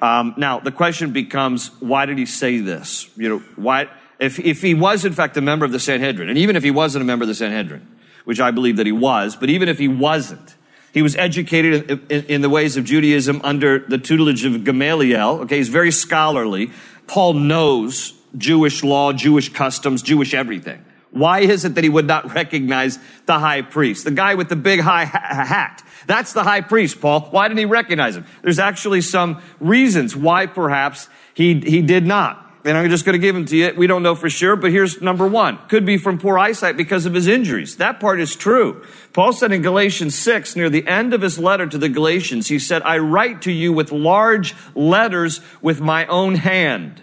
Um, 0.00 0.34
now, 0.36 0.58
the 0.60 0.72
question 0.72 1.12
becomes, 1.12 1.70
why 1.80 2.06
did 2.06 2.18
he 2.18 2.26
say 2.26 2.58
this? 2.58 3.08
You 3.16 3.28
know, 3.28 3.38
why, 3.56 3.88
if, 4.18 4.38
if 4.38 4.60
he 4.60 4.74
was 4.74 5.04
in 5.04 5.12
fact 5.12 5.36
a 5.36 5.40
member 5.40 5.64
of 5.64 5.72
the 5.72 5.80
Sanhedrin, 5.80 6.28
and 6.28 6.38
even 6.38 6.56
if 6.56 6.62
he 6.62 6.70
wasn't 6.70 7.02
a 7.02 7.06
member 7.06 7.22
of 7.22 7.28
the 7.28 7.34
Sanhedrin, 7.34 7.86
which 8.24 8.40
I 8.40 8.50
believe 8.50 8.76
that 8.78 8.86
he 8.86 8.92
was, 8.92 9.36
but 9.36 9.50
even 9.50 9.68
if 9.68 9.78
he 9.78 9.88
wasn't, 9.88 10.56
he 10.92 11.02
was 11.02 11.16
educated 11.16 11.90
in, 11.90 12.06
in, 12.08 12.24
in 12.26 12.40
the 12.40 12.48
ways 12.48 12.76
of 12.76 12.84
Judaism 12.84 13.40
under 13.44 13.80
the 13.80 13.98
tutelage 13.98 14.44
of 14.44 14.62
Gamaliel. 14.64 15.40
Okay, 15.42 15.58
he's 15.58 15.68
very 15.68 15.90
scholarly. 15.90 16.70
Paul 17.06 17.34
knows 17.34 18.14
Jewish 18.36 18.82
law, 18.82 19.12
Jewish 19.12 19.52
customs, 19.52 20.02
Jewish 20.02 20.34
everything. 20.34 20.84
Why 21.10 21.40
is 21.40 21.64
it 21.64 21.76
that 21.76 21.84
he 21.84 21.90
would 21.90 22.06
not 22.06 22.34
recognize 22.34 22.98
the 23.26 23.38
high 23.38 23.62
priest? 23.62 24.04
The 24.04 24.10
guy 24.10 24.34
with 24.34 24.48
the 24.48 24.56
big 24.56 24.80
high 24.80 25.04
hat. 25.04 25.82
That's 26.06 26.32
the 26.32 26.42
high 26.42 26.60
priest, 26.60 27.00
Paul. 27.00 27.20
Why 27.30 27.48
didn't 27.48 27.58
he 27.58 27.64
recognize 27.64 28.16
him? 28.16 28.26
There's 28.42 28.58
actually 28.58 29.00
some 29.00 29.40
reasons 29.60 30.16
why 30.16 30.46
perhaps 30.46 31.08
he, 31.32 31.60
he 31.60 31.82
did 31.82 32.04
not. 32.04 32.43
And 32.66 32.78
I'm 32.78 32.88
just 32.88 33.04
going 33.04 33.12
to 33.12 33.18
give 33.18 33.34
them 33.34 33.44
to 33.46 33.56
you. 33.56 33.74
We 33.76 33.86
don't 33.86 34.02
know 34.02 34.14
for 34.14 34.30
sure, 34.30 34.56
but 34.56 34.70
here's 34.70 35.02
number 35.02 35.26
one. 35.26 35.58
Could 35.68 35.84
be 35.84 35.98
from 35.98 36.18
poor 36.18 36.38
eyesight 36.38 36.78
because 36.78 37.04
of 37.04 37.12
his 37.12 37.28
injuries. 37.28 37.76
That 37.76 38.00
part 38.00 38.20
is 38.20 38.34
true. 38.34 38.82
Paul 39.12 39.34
said 39.34 39.52
in 39.52 39.60
Galatians 39.60 40.14
6, 40.14 40.56
near 40.56 40.70
the 40.70 40.86
end 40.86 41.12
of 41.12 41.20
his 41.20 41.38
letter 41.38 41.66
to 41.66 41.76
the 41.76 41.90
Galatians, 41.90 42.48
he 42.48 42.58
said, 42.58 42.80
I 42.82 42.98
write 42.98 43.42
to 43.42 43.52
you 43.52 43.72
with 43.74 43.92
large 43.92 44.54
letters 44.74 45.42
with 45.60 45.82
my 45.82 46.06
own 46.06 46.36
hand. 46.36 47.02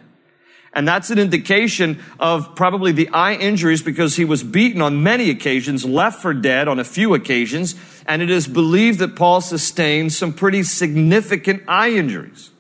And 0.73 0.87
that's 0.87 1.09
an 1.09 1.19
indication 1.19 2.01
of 2.19 2.55
probably 2.55 2.91
the 2.91 3.09
eye 3.09 3.33
injuries 3.33 3.83
because 3.83 4.15
he 4.15 4.25
was 4.25 4.41
beaten 4.41 4.81
on 4.81 5.03
many 5.03 5.29
occasions, 5.29 5.85
left 5.85 6.21
for 6.21 6.33
dead 6.33 6.67
on 6.69 6.79
a 6.79 6.85
few 6.85 7.13
occasions, 7.13 7.75
and 8.07 8.21
it 8.21 8.29
is 8.29 8.47
believed 8.47 8.99
that 8.99 9.15
Paul 9.15 9.41
sustained 9.41 10.13
some 10.13 10.33
pretty 10.33 10.63
significant 10.63 11.63
eye 11.67 11.91
injuries. 11.91 12.50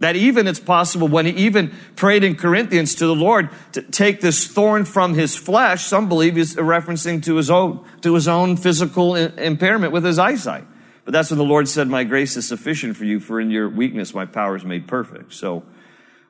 That 0.00 0.16
even 0.16 0.48
it's 0.48 0.60
possible 0.60 1.08
when 1.08 1.26
he 1.26 1.32
even 1.32 1.72
prayed 1.94 2.24
in 2.24 2.34
Corinthians 2.34 2.94
to 2.96 3.06
the 3.06 3.14
Lord 3.14 3.50
to 3.72 3.82
take 3.82 4.20
this 4.20 4.46
thorn 4.46 4.84
from 4.86 5.14
his 5.14 5.36
flesh, 5.36 5.84
some 5.84 6.08
believe 6.08 6.36
he's 6.36 6.56
referencing 6.56 7.22
to 7.24 7.36
his 7.36 7.50
own, 7.50 7.86
to 8.00 8.14
his 8.14 8.26
own 8.26 8.56
physical 8.56 9.14
impairment 9.14 9.92
with 9.92 10.04
his 10.04 10.18
eyesight. 10.18 10.64
But 11.04 11.12
that's 11.12 11.30
when 11.30 11.38
the 11.38 11.44
Lord 11.44 11.68
said, 11.68 11.88
my 11.88 12.04
grace 12.04 12.36
is 12.36 12.48
sufficient 12.48 12.96
for 12.96 13.04
you, 13.04 13.20
for 13.20 13.40
in 13.40 13.50
your 13.50 13.68
weakness 13.68 14.14
my 14.14 14.26
power 14.26 14.56
is 14.56 14.64
made 14.64 14.88
perfect. 14.88 15.34
So, 15.34 15.64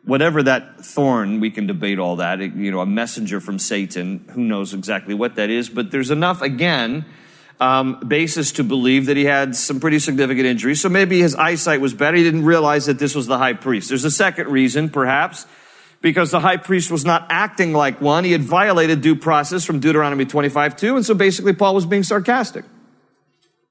whatever 0.05 0.43
that 0.43 0.85
thorn, 0.85 1.41
we 1.41 1.51
can 1.51 1.67
debate 1.67 1.99
all 1.99 2.17
that. 2.17 2.41
You 2.41 2.71
know, 2.71 2.81
a 2.81 2.87
messenger 2.87 3.41
from 3.41 3.59
Satan, 3.59 4.25
who 4.33 4.43
knows 4.43 4.75
exactly 4.75 5.15
what 5.15 5.37
that 5.37 5.51
is, 5.51 5.69
but 5.69 5.91
there's 5.91 6.11
enough, 6.11 6.43
again, 6.43 7.05
um, 7.61 8.01
basis 8.07 8.53
to 8.53 8.65
believe 8.65 9.07
that 9.07 9.17
he 9.17 9.25
had 9.25 9.55
some 9.55 9.81
pretty 9.81 9.99
significant 9.99 10.47
injuries. 10.47 10.81
So 10.81 10.89
maybe 10.89 11.21
his 11.21 11.35
eyesight 11.35 11.81
was 11.81 11.93
better. 11.93 12.17
He 12.17 12.25
didn't 12.25 12.45
realize 12.45 12.87
that 12.87 12.99
this 12.99 13.15
was 13.15 13.27
the 13.27 13.37
high 13.37 13.53
priest. 13.53 13.91
There's 13.91 14.05
a 14.05 14.11
second 14.11 14.49
reason, 14.49 14.89
perhaps, 14.89 15.47
because 16.01 16.31
the 16.31 16.41
high 16.41 16.57
priest 16.57 16.91
was 16.91 17.05
not 17.05 17.27
acting 17.29 17.75
like 17.75 18.01
one. 18.01 18.25
He 18.25 18.33
had 18.33 18.43
violated 18.43 19.03
due 19.03 19.15
process 19.15 19.65
from 19.65 19.79
Deuteronomy 19.79 20.25
25 20.25 20.77
2, 20.77 20.97
and 20.97 21.07
so 21.07 21.15
basically 21.15 21.53
Paul 21.53 21.75
was 21.75 21.85
being 21.85 22.03
sarcastic. 22.03 22.65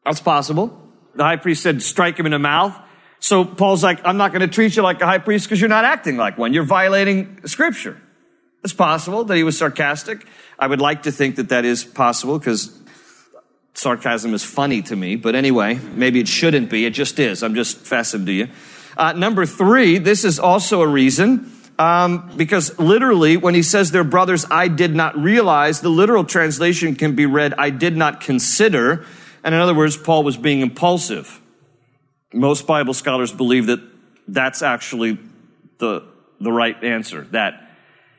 That's 0.05 0.21
possible. 0.21 0.79
The 1.15 1.23
high 1.23 1.37
priest 1.37 1.63
said, 1.63 1.81
strike 1.81 2.17
him 2.17 2.27
in 2.27 2.31
the 2.31 2.39
mouth. 2.39 2.79
So 3.19 3.43
Paul's 3.43 3.83
like, 3.83 3.99
I'm 4.05 4.17
not 4.17 4.31
going 4.31 4.41
to 4.41 4.47
treat 4.47 4.75
you 4.75 4.83
like 4.83 5.01
a 5.01 5.05
high 5.05 5.17
priest 5.17 5.45
because 5.45 5.59
you're 5.59 5.67
not 5.67 5.83
acting 5.83 6.15
like 6.15 6.37
one. 6.37 6.53
You're 6.53 6.63
violating 6.63 7.45
scripture. 7.45 7.99
It's 8.63 8.73
possible 8.73 9.23
that 9.23 9.35
he 9.35 9.43
was 9.43 9.57
sarcastic. 9.57 10.25
I 10.57 10.67
would 10.67 10.81
like 10.81 11.03
to 11.03 11.11
think 11.11 11.37
that 11.37 11.49
that 11.49 11.65
is 11.65 11.83
possible 11.83 12.37
because 12.37 12.67
sarcasm 13.79 14.33
is 14.33 14.43
funny 14.43 14.81
to 14.83 14.95
me. 14.95 15.15
But 15.15 15.35
anyway, 15.35 15.79
maybe 15.93 16.19
it 16.19 16.27
shouldn't 16.27 16.69
be. 16.69 16.85
It 16.85 16.91
just 16.91 17.17
is. 17.17 17.41
I'm 17.43 17.55
just 17.55 17.77
fastened 17.77 18.25
to 18.25 18.31
you. 18.33 18.49
Uh, 18.97 19.13
number 19.13 19.45
three, 19.45 19.97
this 19.97 20.25
is 20.25 20.39
also 20.39 20.81
a 20.81 20.87
reason. 20.87 21.51
Um, 21.79 22.29
because 22.35 22.77
literally, 22.77 23.37
when 23.37 23.55
he 23.55 23.63
says 23.63 23.91
they're 23.91 24.03
brothers, 24.03 24.45
I 24.51 24.67
did 24.67 24.93
not 24.93 25.17
realize, 25.17 25.79
the 25.79 25.89
literal 25.89 26.25
translation 26.25 26.95
can 26.95 27.15
be 27.15 27.25
read, 27.25 27.53
I 27.57 27.69
did 27.69 27.95
not 27.95 28.19
consider. 28.19 29.05
And 29.45 29.55
in 29.55 29.61
other 29.61 29.73
words, 29.73 29.95
Paul 29.95 30.23
was 30.23 30.35
being 30.35 30.59
impulsive. 30.59 31.39
Most 32.33 32.67
Bible 32.67 32.93
scholars 32.93 33.31
believe 33.31 33.67
that 33.67 33.79
that's 34.27 34.61
actually 34.61 35.17
the, 35.77 36.03
the 36.41 36.51
right 36.51 36.83
answer, 36.83 37.23
that 37.31 37.71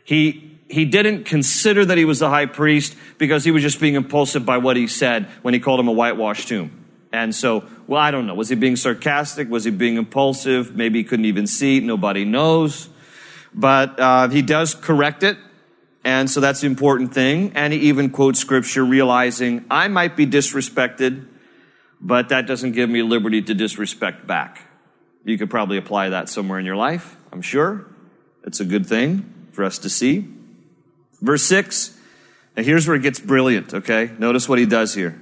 he, 0.05 0.50
he 0.71 0.85
didn't 0.85 1.25
consider 1.25 1.85
that 1.85 1.99
he 1.99 2.05
was 2.05 2.21
the 2.21 2.29
high 2.29 2.47
priest 2.47 2.97
because 3.19 3.45
he 3.45 3.50
was 3.50 3.62
just 3.62 3.81
being 3.81 3.95
impulsive 3.95 4.47
by 4.47 4.59
what 4.59 4.77
he 4.77 4.87
said 4.87 5.27
when 5.43 5.55
he 5.55 5.61
called 5.61 5.81
him 5.81 5.89
a 5.89 5.93
whitewashed 5.93 6.49
tomb. 6.49 6.85
And 7.12 7.35
so, 7.35 7.65
well, 7.87 8.00
I 8.00 8.11
don't 8.11 8.27
know. 8.27 8.35
Was 8.35 8.49
he 8.49 8.55
being 8.55 8.77
sarcastic? 8.77 9.50
Was 9.50 9.65
he 9.65 9.71
being 9.71 9.97
impulsive? 9.97 10.75
Maybe 10.75 11.00
he 11.00 11.05
couldn't 11.05 11.25
even 11.25 11.47
see. 11.47 11.81
Nobody 11.81 12.25
knows. 12.25 12.89
But 13.53 13.99
uh, 13.99 14.29
he 14.29 14.43
does 14.43 14.75
correct 14.75 15.25
it. 15.25 15.37
And 16.05 16.31
so 16.31 16.41
that's 16.41 16.61
the 16.61 16.67
important 16.67 17.12
thing. 17.12 17.53
And 17.57 17.73
he 17.73 17.81
even 17.89 18.11
quotes 18.11 18.39
scripture 18.39 18.85
realizing 18.85 19.65
I 19.71 19.89
might 19.89 20.17
be 20.17 20.25
disrespected 20.25 21.27
but 22.00 22.31
that 22.31 22.47
doesn't 22.47 22.73
give 22.73 22.89
me 22.89 23.03
liberty 23.03 23.43
to 23.43 23.55
disrespect 23.55 24.27
back. 24.27 24.62
You 25.25 25.37
could 25.37 25.50
probably 25.50 25.77
apply 25.77 26.11
that 26.11 26.29
somewhere 26.29 26.59
in 26.59 26.65
your 26.65 26.77
life, 26.77 27.17
I'm 27.31 27.43
sure. 27.43 27.87
It's 28.45 28.61
a 28.61 28.65
good 28.65 28.87
thing 28.87 29.49
for 29.53 29.65
us 29.65 29.79
to 29.81 29.91
see. 29.91 30.27
Verse 31.21 31.43
6, 31.45 31.97
and 32.57 32.65
here's 32.67 32.87
where 32.87 32.97
it 32.97 33.03
gets 33.03 33.21
brilliant, 33.21 33.75
okay? 33.75 34.11
Notice 34.19 34.49
what 34.49 34.59
he 34.59 34.67
does 34.67 34.95
here. 34.95 35.21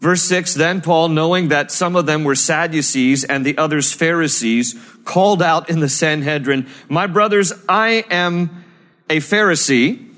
Verse 0.00 0.22
6, 0.22 0.54
then 0.54 0.80
Paul, 0.80 1.08
knowing 1.08 1.48
that 1.48 1.72
some 1.72 1.96
of 1.96 2.06
them 2.06 2.22
were 2.22 2.36
Sadducees 2.36 3.24
and 3.24 3.44
the 3.44 3.58
others 3.58 3.92
Pharisees, 3.92 4.76
called 5.04 5.42
out 5.42 5.70
in 5.70 5.80
the 5.80 5.88
Sanhedrin, 5.88 6.68
My 6.88 7.08
brothers, 7.08 7.52
I 7.68 8.04
am 8.08 8.64
a 9.10 9.16
Pharisee, 9.16 10.08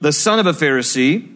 the 0.00 0.12
son 0.12 0.40
of 0.40 0.46
a 0.46 0.52
Pharisee, 0.52 1.30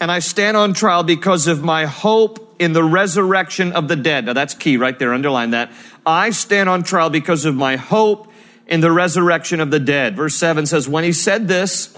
and 0.00 0.10
I 0.10 0.20
stand 0.20 0.56
on 0.56 0.72
trial 0.72 1.02
because 1.02 1.46
of 1.46 1.62
my 1.62 1.84
hope 1.84 2.56
in 2.58 2.72
the 2.72 2.84
resurrection 2.84 3.72
of 3.72 3.88
the 3.88 3.96
dead. 3.96 4.26
Now 4.26 4.32
that's 4.32 4.54
key 4.54 4.76
right 4.76 4.98
there. 4.98 5.12
Underline 5.12 5.50
that. 5.50 5.70
I 6.06 6.30
stand 6.30 6.68
on 6.68 6.82
trial 6.82 7.10
because 7.10 7.44
of 7.44 7.54
my 7.54 7.76
hope 7.76 8.32
in 8.66 8.80
the 8.80 8.90
resurrection 8.90 9.60
of 9.60 9.70
the 9.70 9.80
dead. 9.80 10.16
Verse 10.16 10.34
7 10.34 10.66
says, 10.66 10.88
When 10.88 11.04
he 11.04 11.12
said 11.12 11.48
this, 11.48 11.96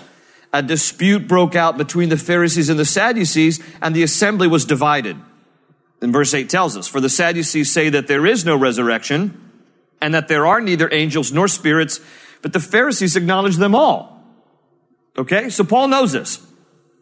a 0.52 0.62
dispute 0.62 1.28
broke 1.28 1.54
out 1.54 1.78
between 1.78 2.09
the 2.09 2.16
Pharisees 2.16 2.69
and 2.69 2.78
the 2.78 2.85
Sadducees, 2.85 3.61
and 3.80 3.95
the 3.95 4.02
assembly 4.02 4.49
was 4.49 4.64
divided. 4.64 5.16
And 6.00 6.12
verse 6.12 6.35
8 6.35 6.49
tells 6.49 6.76
us, 6.76 6.88
For 6.88 7.00
the 7.00 7.09
Sadducees 7.09 7.73
say 7.73 7.88
that 7.90 8.07
there 8.07 8.26
is 8.26 8.45
no 8.45 8.57
resurrection, 8.57 9.50
and 10.00 10.14
that 10.14 10.28
there 10.28 10.47
are 10.47 10.61
neither 10.61 10.92
angels 10.92 11.33
nor 11.33 11.47
spirits, 11.47 12.00
but 12.42 12.52
the 12.52 12.61
Pharisees 12.61 13.16
acknowledge 13.16 13.57
them 13.57 13.75
all. 13.75 14.25
Okay? 15.16 15.50
So 15.50 15.62
Paul 15.62 15.88
knows 15.88 16.12
this. 16.12 16.45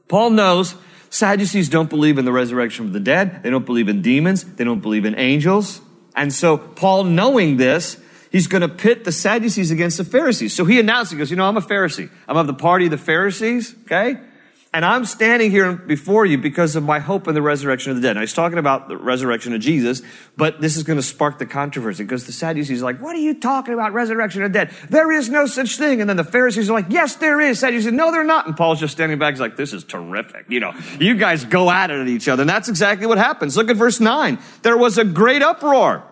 Paul 0.09 0.31
knows 0.31 0.75
Sadducees 1.11 1.69
don't 1.69 1.88
believe 1.88 2.19
in 2.19 2.25
the 2.25 2.33
resurrection 2.33 2.87
of 2.87 2.93
the 2.93 3.00
dead. 3.00 3.43
They 3.43 3.50
don't 3.50 3.64
believe 3.64 3.88
in 3.88 4.02
demons. 4.02 4.45
They 4.45 4.64
don't 4.64 4.81
believe 4.81 5.05
in 5.05 5.14
angels. 5.14 5.81
And 6.14 6.33
so 6.33 6.59
Paul, 6.59 7.05
knowing 7.05 7.57
this, 7.57 7.99
he's 8.30 8.47
going 8.47 8.62
to 8.62 8.68
pit 8.68 9.04
the 9.04 9.12
Sadducees 9.12 9.70
against 9.70 9.99
the 9.99 10.04
Pharisees. 10.04 10.54
So 10.54 10.64
he 10.64 10.78
announced, 10.80 11.12
he 11.12 11.18
goes, 11.18 11.30
you 11.30 11.37
know, 11.37 11.47
I'm 11.47 11.56
a 11.56 11.61
Pharisee. 11.61 12.11
I'm 12.26 12.37
of 12.37 12.47
the 12.47 12.54
party 12.54 12.87
of 12.87 12.90
the 12.90 12.99
Pharisees, 12.99 13.75
okay? 13.85 14.20
And 14.75 14.85
I'm 14.85 15.06
standing 15.06 15.50
here 15.50 15.73
before 15.73 16.26
you 16.26 16.37
because 16.37 16.76
of 16.76 16.82
my 16.82 16.99
hope 16.99 17.26
in 17.26 17.35
the 17.35 17.40
resurrection 17.40 17.90
of 17.90 17.97
the 17.97 18.02
dead. 18.02 18.16
Now, 18.16 18.20
he's 18.20 18.35
talking 18.35 18.58
about 18.58 18.87
the 18.88 18.99
resurrection 18.99 19.54
of 19.54 19.62
Jesus, 19.62 20.02
but 20.37 20.61
this 20.61 20.76
is 20.76 20.82
going 20.82 20.99
to 20.99 21.02
spark 21.02 21.38
the 21.38 21.47
controversy 21.47 22.04
because 22.04 22.26
the 22.26 22.32
Sadducees 22.32 22.82
are 22.82 22.85
like, 22.85 23.00
what 23.00 23.16
are 23.16 23.20
you 23.20 23.40
talking 23.40 23.73
about 23.73 23.94
resurrection 23.94 24.42
of 24.42 24.52
the 24.52 24.58
dead? 24.58 24.75
There 24.90 25.11
is 25.11 25.30
no 25.30 25.47
such 25.47 25.78
thing. 25.78 26.02
And 26.02 26.08
then 26.08 26.18
the 26.18 26.23
Pharisees 26.23 26.68
are 26.68 26.75
like, 26.75 26.90
yes, 26.90 27.16
there 27.16 27.40
is. 27.40 27.61
Sadducees, 27.61 27.90
no, 27.92 28.12
they're 28.12 28.25
not. 28.25 28.47
And 28.47 28.58
Paul's 28.58 28.78
just 28.78 28.92
standing 28.92 29.18
back. 29.18 29.32
He's 29.32 29.40
like, 29.40 29.56
this 29.56 29.73
is 29.73 29.85
terrific. 29.85 30.44
You 30.50 30.61
know, 30.61 30.75
you 31.00 31.14
guys 31.14 31.47
go 31.47 31.70
at 31.70 31.90
it 31.90 31.99
at 31.99 32.08
each 32.08 32.28
other. 32.28 32.42
And 32.42 32.50
that's 32.50 32.68
exactly 32.68 33.06
what 33.06 33.16
happens. 33.16 33.56
Look 33.56 33.70
at 33.70 33.76
verse 33.76 34.00
nine. 34.00 34.38
There 34.61 34.76
was 34.76 34.99
a 34.99 35.04
great 35.04 35.42
uproar. 35.42 36.04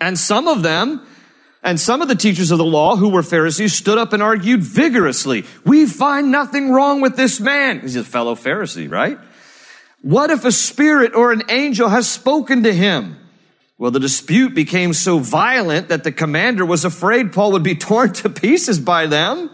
And 0.00 0.18
some 0.18 0.48
of 0.48 0.62
them, 0.62 1.06
and 1.62 1.78
some 1.78 2.02
of 2.02 2.08
the 2.08 2.14
teachers 2.14 2.50
of 2.50 2.58
the 2.58 2.64
law 2.64 2.96
who 2.96 3.08
were 3.08 3.22
Pharisees 3.22 3.74
stood 3.74 3.98
up 3.98 4.12
and 4.12 4.22
argued 4.22 4.62
vigorously. 4.62 5.44
We 5.64 5.86
find 5.86 6.30
nothing 6.30 6.70
wrong 6.70 7.00
with 7.00 7.16
this 7.16 7.40
man. 7.40 7.80
He's 7.80 7.96
a 7.96 8.04
fellow 8.04 8.34
Pharisee, 8.34 8.90
right? 8.90 9.18
What 10.02 10.30
if 10.30 10.44
a 10.44 10.52
spirit 10.52 11.14
or 11.14 11.32
an 11.32 11.42
angel 11.48 11.88
has 11.88 12.08
spoken 12.08 12.62
to 12.62 12.72
him? 12.72 13.16
Well, 13.76 13.90
the 13.90 14.00
dispute 14.00 14.54
became 14.54 14.92
so 14.92 15.18
violent 15.18 15.88
that 15.88 16.04
the 16.04 16.12
commander 16.12 16.64
was 16.64 16.84
afraid 16.84 17.32
Paul 17.32 17.52
would 17.52 17.62
be 17.62 17.74
torn 17.76 18.12
to 18.14 18.28
pieces 18.28 18.78
by 18.78 19.06
them. 19.06 19.50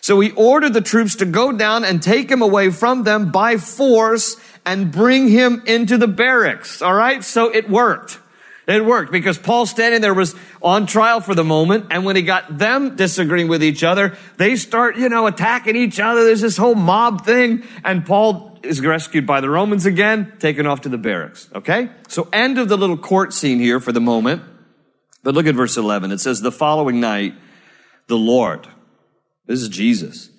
So 0.00 0.18
he 0.18 0.32
ordered 0.32 0.72
the 0.72 0.80
troops 0.80 1.16
to 1.16 1.24
go 1.24 1.52
down 1.52 1.84
and 1.84 2.02
take 2.02 2.30
him 2.30 2.42
away 2.42 2.70
from 2.70 3.04
them 3.04 3.30
by 3.30 3.56
force 3.58 4.36
and 4.66 4.90
bring 4.90 5.28
him 5.28 5.62
into 5.64 5.96
the 5.96 6.08
barracks. 6.08 6.82
All 6.82 6.94
right. 6.94 7.22
So 7.22 7.48
it 7.50 7.70
worked. 7.70 8.18
It 8.66 8.84
worked 8.84 9.10
because 9.10 9.38
Paul 9.38 9.66
standing 9.66 10.00
there 10.00 10.14
was 10.14 10.36
on 10.60 10.86
trial 10.86 11.20
for 11.20 11.34
the 11.34 11.42
moment. 11.42 11.86
And 11.90 12.04
when 12.04 12.14
he 12.14 12.22
got 12.22 12.58
them 12.58 12.94
disagreeing 12.94 13.48
with 13.48 13.62
each 13.62 13.82
other, 13.82 14.16
they 14.36 14.54
start, 14.56 14.96
you 14.96 15.08
know, 15.08 15.26
attacking 15.26 15.74
each 15.74 15.98
other. 15.98 16.24
There's 16.24 16.40
this 16.40 16.56
whole 16.56 16.76
mob 16.76 17.24
thing. 17.24 17.64
And 17.84 18.06
Paul 18.06 18.58
is 18.62 18.80
rescued 18.80 19.26
by 19.26 19.40
the 19.40 19.50
Romans 19.50 19.84
again, 19.84 20.34
taken 20.38 20.66
off 20.66 20.82
to 20.82 20.88
the 20.88 20.98
barracks. 20.98 21.48
Okay? 21.54 21.90
So 22.06 22.28
end 22.32 22.58
of 22.58 22.68
the 22.68 22.76
little 22.76 22.96
court 22.96 23.32
scene 23.32 23.58
here 23.58 23.80
for 23.80 23.90
the 23.90 24.00
moment. 24.00 24.42
But 25.24 25.34
look 25.34 25.46
at 25.46 25.54
verse 25.56 25.76
11. 25.76 26.12
It 26.12 26.18
says, 26.18 26.40
The 26.40 26.52
following 26.52 27.00
night, 27.00 27.34
the 28.06 28.16
Lord, 28.16 28.68
this 29.46 29.60
is 29.60 29.68
Jesus, 29.68 30.30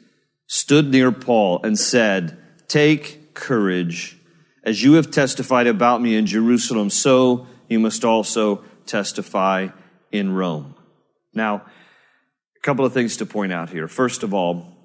stood 0.48 0.92
near 0.92 1.12
Paul 1.12 1.62
and 1.64 1.78
said, 1.78 2.38
Take 2.68 3.34
courage. 3.34 4.18
As 4.64 4.82
you 4.82 4.94
have 4.94 5.12
testified 5.12 5.68
about 5.68 6.02
me 6.02 6.16
in 6.16 6.26
Jerusalem, 6.26 6.90
so 6.90 7.48
you 7.74 7.80
must 7.80 8.06
also 8.06 8.64
testify 8.86 9.68
in 10.12 10.34
Rome. 10.34 10.76
Now, 11.34 11.56
a 12.56 12.60
couple 12.62 12.86
of 12.86 12.94
things 12.94 13.18
to 13.18 13.26
point 13.26 13.52
out 13.52 13.70
here. 13.70 13.88
First 13.88 14.24
of 14.24 14.34
all, 14.34 14.78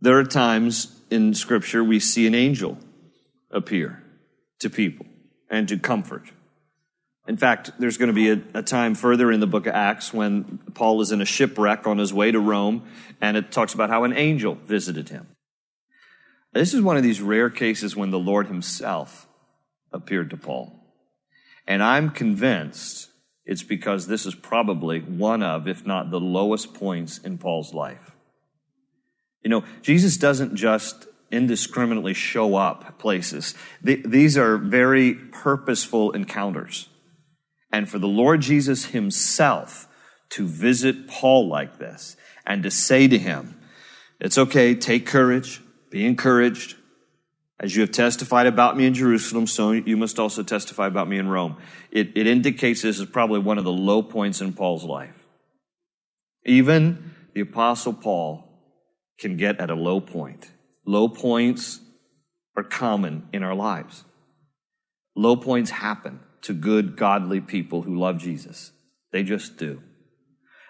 there 0.00 0.18
are 0.18 0.24
times 0.24 0.94
in 1.10 1.32
Scripture 1.32 1.82
we 1.82 2.00
see 2.00 2.26
an 2.26 2.34
angel 2.34 2.76
appear 3.50 4.02
to 4.58 4.68
people 4.68 5.06
and 5.48 5.68
to 5.68 5.78
comfort. 5.78 6.24
In 7.28 7.36
fact, 7.36 7.70
there's 7.78 7.98
going 7.98 8.08
to 8.08 8.12
be 8.14 8.30
a, 8.30 8.42
a, 8.54 8.62
time 8.62 8.96
further 8.96 9.30
in 9.30 9.38
the 9.38 9.46
book 9.46 9.66
of 9.66 9.74
Acts 9.74 10.12
when 10.12 10.58
Paul 10.74 11.00
is 11.02 11.12
in 11.12 11.20
a 11.20 11.24
shipwreck 11.24 11.86
on 11.86 11.98
his 11.98 12.12
way 12.12 12.32
to 12.32 12.40
Rome, 12.40 12.82
and 13.20 13.36
it 13.36 13.52
talks 13.52 13.74
about 13.74 13.90
how 13.90 14.02
an 14.02 14.12
angel 14.12 14.56
visited 14.56 15.08
him. 15.08 15.28
This 16.52 16.74
is 16.74 16.82
one 16.82 16.96
of 16.96 17.04
these 17.04 17.20
rare 17.20 17.48
cases 17.48 17.94
when 17.94 18.10
the 18.10 18.18
Lord 18.18 18.48
himself 18.48 19.28
appeared 19.92 20.30
to 20.30 20.36
Paul. 20.36 20.81
And 21.66 21.82
I'm 21.82 22.10
convinced 22.10 23.08
it's 23.44 23.62
because 23.62 24.06
this 24.06 24.24
is 24.26 24.34
probably 24.34 25.00
one 25.00 25.42
of, 25.42 25.66
if 25.66 25.84
not 25.86 26.10
the 26.10 26.20
lowest 26.20 26.74
points 26.74 27.18
in 27.18 27.38
Paul's 27.38 27.74
life. 27.74 28.12
You 29.42 29.50
know, 29.50 29.64
Jesus 29.82 30.16
doesn't 30.16 30.54
just 30.54 31.06
indiscriminately 31.30 32.14
show 32.14 32.54
up 32.54 32.98
places. 32.98 33.54
These 33.82 34.36
are 34.36 34.58
very 34.58 35.14
purposeful 35.14 36.12
encounters. 36.12 36.88
And 37.72 37.88
for 37.88 37.98
the 37.98 38.06
Lord 38.06 38.42
Jesus 38.42 38.86
himself 38.86 39.88
to 40.30 40.46
visit 40.46 41.08
Paul 41.08 41.48
like 41.48 41.78
this 41.78 42.16
and 42.46 42.62
to 42.62 42.70
say 42.70 43.08
to 43.08 43.18
him, 43.18 43.58
it's 44.20 44.38
okay, 44.38 44.74
take 44.74 45.06
courage, 45.06 45.60
be 45.90 46.06
encouraged. 46.06 46.76
As 47.62 47.76
you 47.76 47.82
have 47.82 47.92
testified 47.92 48.48
about 48.48 48.76
me 48.76 48.86
in 48.86 48.92
Jerusalem, 48.92 49.46
so 49.46 49.70
you 49.70 49.96
must 49.96 50.18
also 50.18 50.42
testify 50.42 50.88
about 50.88 51.08
me 51.08 51.16
in 51.16 51.28
Rome. 51.28 51.58
It, 51.92 52.10
it 52.16 52.26
indicates 52.26 52.82
this 52.82 52.98
is 52.98 53.06
probably 53.06 53.38
one 53.38 53.56
of 53.56 53.62
the 53.62 53.70
low 53.70 54.02
points 54.02 54.40
in 54.40 54.52
Paul's 54.52 54.82
life. 54.82 55.14
Even 56.44 57.14
the 57.34 57.42
Apostle 57.42 57.92
Paul 57.92 58.48
can 59.16 59.36
get 59.36 59.60
at 59.60 59.70
a 59.70 59.76
low 59.76 60.00
point. 60.00 60.50
Low 60.84 61.08
points 61.08 61.78
are 62.56 62.64
common 62.64 63.28
in 63.32 63.44
our 63.44 63.54
lives. 63.54 64.02
Low 65.14 65.36
points 65.36 65.70
happen 65.70 66.18
to 66.42 66.54
good, 66.54 66.96
godly 66.96 67.40
people 67.40 67.82
who 67.82 67.96
love 67.96 68.18
Jesus. 68.18 68.72
They 69.12 69.22
just 69.22 69.56
do. 69.56 69.80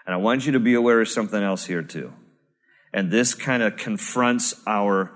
And 0.05 0.15
I 0.15 0.19
want 0.19 0.45
you 0.45 0.53
to 0.53 0.61
be 0.61 0.75
aware 0.75 1.01
of 1.01 1.09
something 1.09 1.43
else 1.43 1.65
here 1.65 1.83
too. 1.83 2.13
And 2.93 3.11
this 3.11 3.33
kind 3.33 3.63
of 3.63 3.77
confronts 3.77 4.55
our 4.67 5.13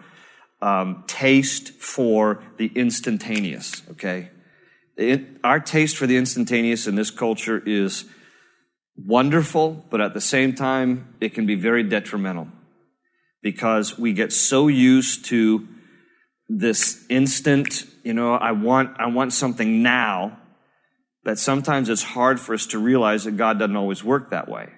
um, 0.61 1.05
taste 1.07 1.71
for 1.73 2.43
the 2.57 2.71
instantaneous, 2.75 3.83
okay? 3.93 4.31
It, 4.97 5.23
our 5.45 5.61
taste 5.61 5.97
for 5.97 6.07
the 6.07 6.17
instantaneous 6.17 6.87
in 6.87 6.95
this 6.95 7.11
culture 7.11 7.63
is 7.65 8.07
wonderful, 8.97 9.85
but 9.91 10.01
at 10.01 10.15
the 10.15 10.21
same 10.21 10.55
time, 10.55 11.15
it 11.21 11.35
can 11.35 11.45
be 11.47 11.55
very 11.55 11.83
detrimental 11.83 12.49
because 13.43 13.99
we 13.99 14.13
get 14.13 14.33
so 14.33 14.69
used 14.69 15.27
to 15.27 15.69
this 16.49 17.05
instant, 17.11 17.85
you 18.03 18.15
know, 18.15 18.35
I 18.35 18.53
want, 18.53 18.99
I 18.99 19.07
want 19.07 19.33
something 19.33 19.83
now 19.83 20.39
that 21.25 21.39
sometimes 21.39 21.89
it's 21.89 22.03
hard 22.03 22.41
for 22.41 22.55
us 22.55 22.67
to 22.69 22.79
realize 22.79 23.25
that 23.25 23.37
God 23.37 23.59
doesn't 23.59 23.77
always 23.77 24.03
work 24.03 24.31
that 24.31 24.49
way. 24.49 24.71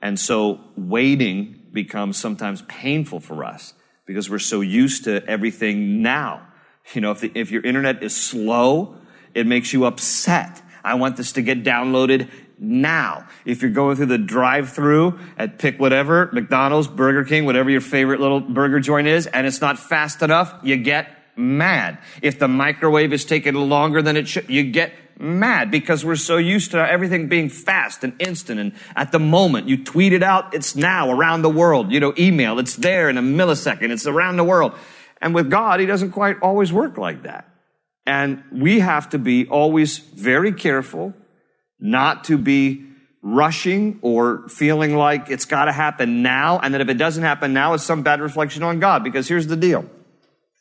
And 0.00 0.20
so 0.20 0.60
waiting 0.76 1.68
becomes 1.72 2.16
sometimes 2.16 2.62
painful 2.62 3.20
for 3.20 3.44
us 3.44 3.74
because 4.08 4.30
we're 4.30 4.38
so 4.38 4.62
used 4.62 5.04
to 5.04 5.24
everything 5.26 6.00
now. 6.02 6.48
You 6.94 7.02
know, 7.02 7.10
if, 7.12 7.20
the, 7.20 7.30
if 7.34 7.50
your 7.50 7.62
internet 7.62 8.02
is 8.02 8.16
slow, 8.16 8.96
it 9.34 9.46
makes 9.46 9.74
you 9.74 9.84
upset. 9.84 10.62
I 10.82 10.94
want 10.94 11.18
this 11.18 11.32
to 11.32 11.42
get 11.42 11.62
downloaded 11.62 12.30
now. 12.58 13.28
If 13.44 13.60
you're 13.60 13.70
going 13.70 13.96
through 13.96 14.06
the 14.06 14.16
drive 14.18 14.70
through 14.72 15.18
at 15.36 15.58
pick 15.58 15.78
whatever, 15.78 16.30
McDonald's, 16.32 16.88
Burger 16.88 17.22
King, 17.22 17.44
whatever 17.44 17.68
your 17.68 17.82
favorite 17.82 18.18
little 18.18 18.40
burger 18.40 18.80
joint 18.80 19.06
is, 19.06 19.26
and 19.26 19.46
it's 19.46 19.60
not 19.60 19.78
fast 19.78 20.22
enough, 20.22 20.54
you 20.62 20.78
get 20.78 21.14
mad. 21.36 21.98
If 22.22 22.38
the 22.38 22.48
microwave 22.48 23.12
is 23.12 23.26
taking 23.26 23.54
longer 23.54 24.00
than 24.00 24.16
it 24.16 24.26
should, 24.26 24.48
you 24.48 24.64
get 24.64 24.92
mad 25.18 25.70
because 25.70 26.04
we're 26.04 26.16
so 26.16 26.36
used 26.36 26.70
to 26.70 26.78
everything 26.78 27.28
being 27.28 27.48
fast 27.48 28.04
and 28.04 28.20
instant 28.20 28.60
and 28.60 28.72
at 28.94 29.12
the 29.12 29.18
moment. 29.18 29.68
You 29.68 29.84
tweet 29.84 30.12
it 30.12 30.22
out, 30.22 30.54
it's 30.54 30.76
now 30.76 31.10
around 31.10 31.42
the 31.42 31.50
world. 31.50 31.92
You 31.92 32.00
know, 32.00 32.14
email, 32.18 32.58
it's 32.58 32.76
there 32.76 33.08
in 33.08 33.18
a 33.18 33.22
millisecond, 33.22 33.90
it's 33.90 34.06
around 34.06 34.36
the 34.36 34.44
world. 34.44 34.72
And 35.20 35.34
with 35.34 35.50
God, 35.50 35.80
He 35.80 35.86
doesn't 35.86 36.12
quite 36.12 36.36
always 36.40 36.72
work 36.72 36.96
like 36.96 37.24
that. 37.24 37.48
And 38.06 38.42
we 38.50 38.80
have 38.80 39.10
to 39.10 39.18
be 39.18 39.46
always 39.46 39.98
very 39.98 40.52
careful 40.52 41.12
not 41.78 42.24
to 42.24 42.38
be 42.38 42.86
rushing 43.20 43.98
or 44.00 44.48
feeling 44.48 44.96
like 44.96 45.28
it's 45.28 45.44
got 45.44 45.66
to 45.66 45.72
happen 45.72 46.22
now, 46.22 46.58
and 46.58 46.72
that 46.74 46.80
if 46.80 46.88
it 46.88 46.94
doesn't 46.94 47.22
happen 47.22 47.52
now, 47.52 47.74
it's 47.74 47.84
some 47.84 48.02
bad 48.02 48.20
reflection 48.20 48.62
on 48.62 48.80
God. 48.80 49.04
Because 49.04 49.28
here's 49.28 49.46
the 49.46 49.56
deal. 49.56 49.84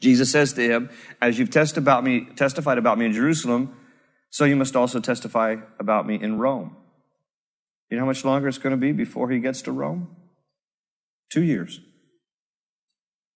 Jesus 0.01 0.31
says 0.31 0.53
to 0.53 0.61
him, 0.61 0.89
as 1.21 1.39
you've 1.39 1.49
test 1.49 1.77
about 1.77 2.03
me, 2.03 2.25
testified 2.35 2.77
about 2.77 2.97
me 2.97 3.05
in 3.05 3.13
Jerusalem, 3.13 3.75
so 4.29 4.45
you 4.45 4.55
must 4.55 4.75
also 4.75 4.99
testify 4.99 5.55
about 5.79 6.05
me 6.05 6.15
in 6.21 6.37
Rome. 6.37 6.75
You 7.89 7.97
know 7.97 8.03
how 8.03 8.07
much 8.07 8.25
longer 8.25 8.47
it's 8.47 8.57
going 8.57 8.71
to 8.71 8.77
be 8.77 8.91
before 8.91 9.29
he 9.29 9.39
gets 9.39 9.61
to 9.63 9.71
Rome? 9.71 10.15
Two 11.31 11.43
years. 11.43 11.79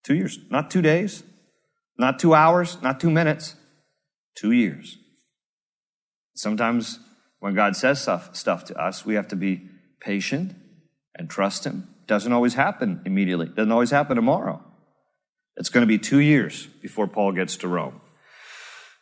Two 0.04 0.14
years. 0.14 0.38
Not 0.50 0.70
two 0.70 0.82
days, 0.82 1.22
not 1.98 2.18
two 2.18 2.34
hours, 2.34 2.80
not 2.82 3.00
two 3.00 3.10
minutes. 3.10 3.56
Two 4.34 4.52
years. 4.52 4.98
Sometimes 6.34 6.98
when 7.40 7.54
God 7.54 7.76
says 7.76 8.00
stuff, 8.00 8.34
stuff 8.34 8.64
to 8.66 8.76
us, 8.80 9.04
we 9.04 9.14
have 9.14 9.28
to 9.28 9.36
be 9.36 9.68
patient 10.00 10.54
and 11.14 11.28
trust 11.28 11.64
Him. 11.64 11.88
Doesn't 12.06 12.32
always 12.32 12.54
happen 12.54 13.02
immediately. 13.04 13.46
It 13.46 13.56
doesn't 13.56 13.72
always 13.72 13.90
happen 13.90 14.16
tomorrow. 14.16 14.62
It's 15.56 15.68
going 15.68 15.82
to 15.82 15.86
be 15.86 15.98
two 15.98 16.18
years 16.18 16.66
before 16.66 17.06
Paul 17.06 17.32
gets 17.32 17.58
to 17.58 17.68
Rome. 17.68 18.00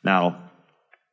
Now, 0.02 0.49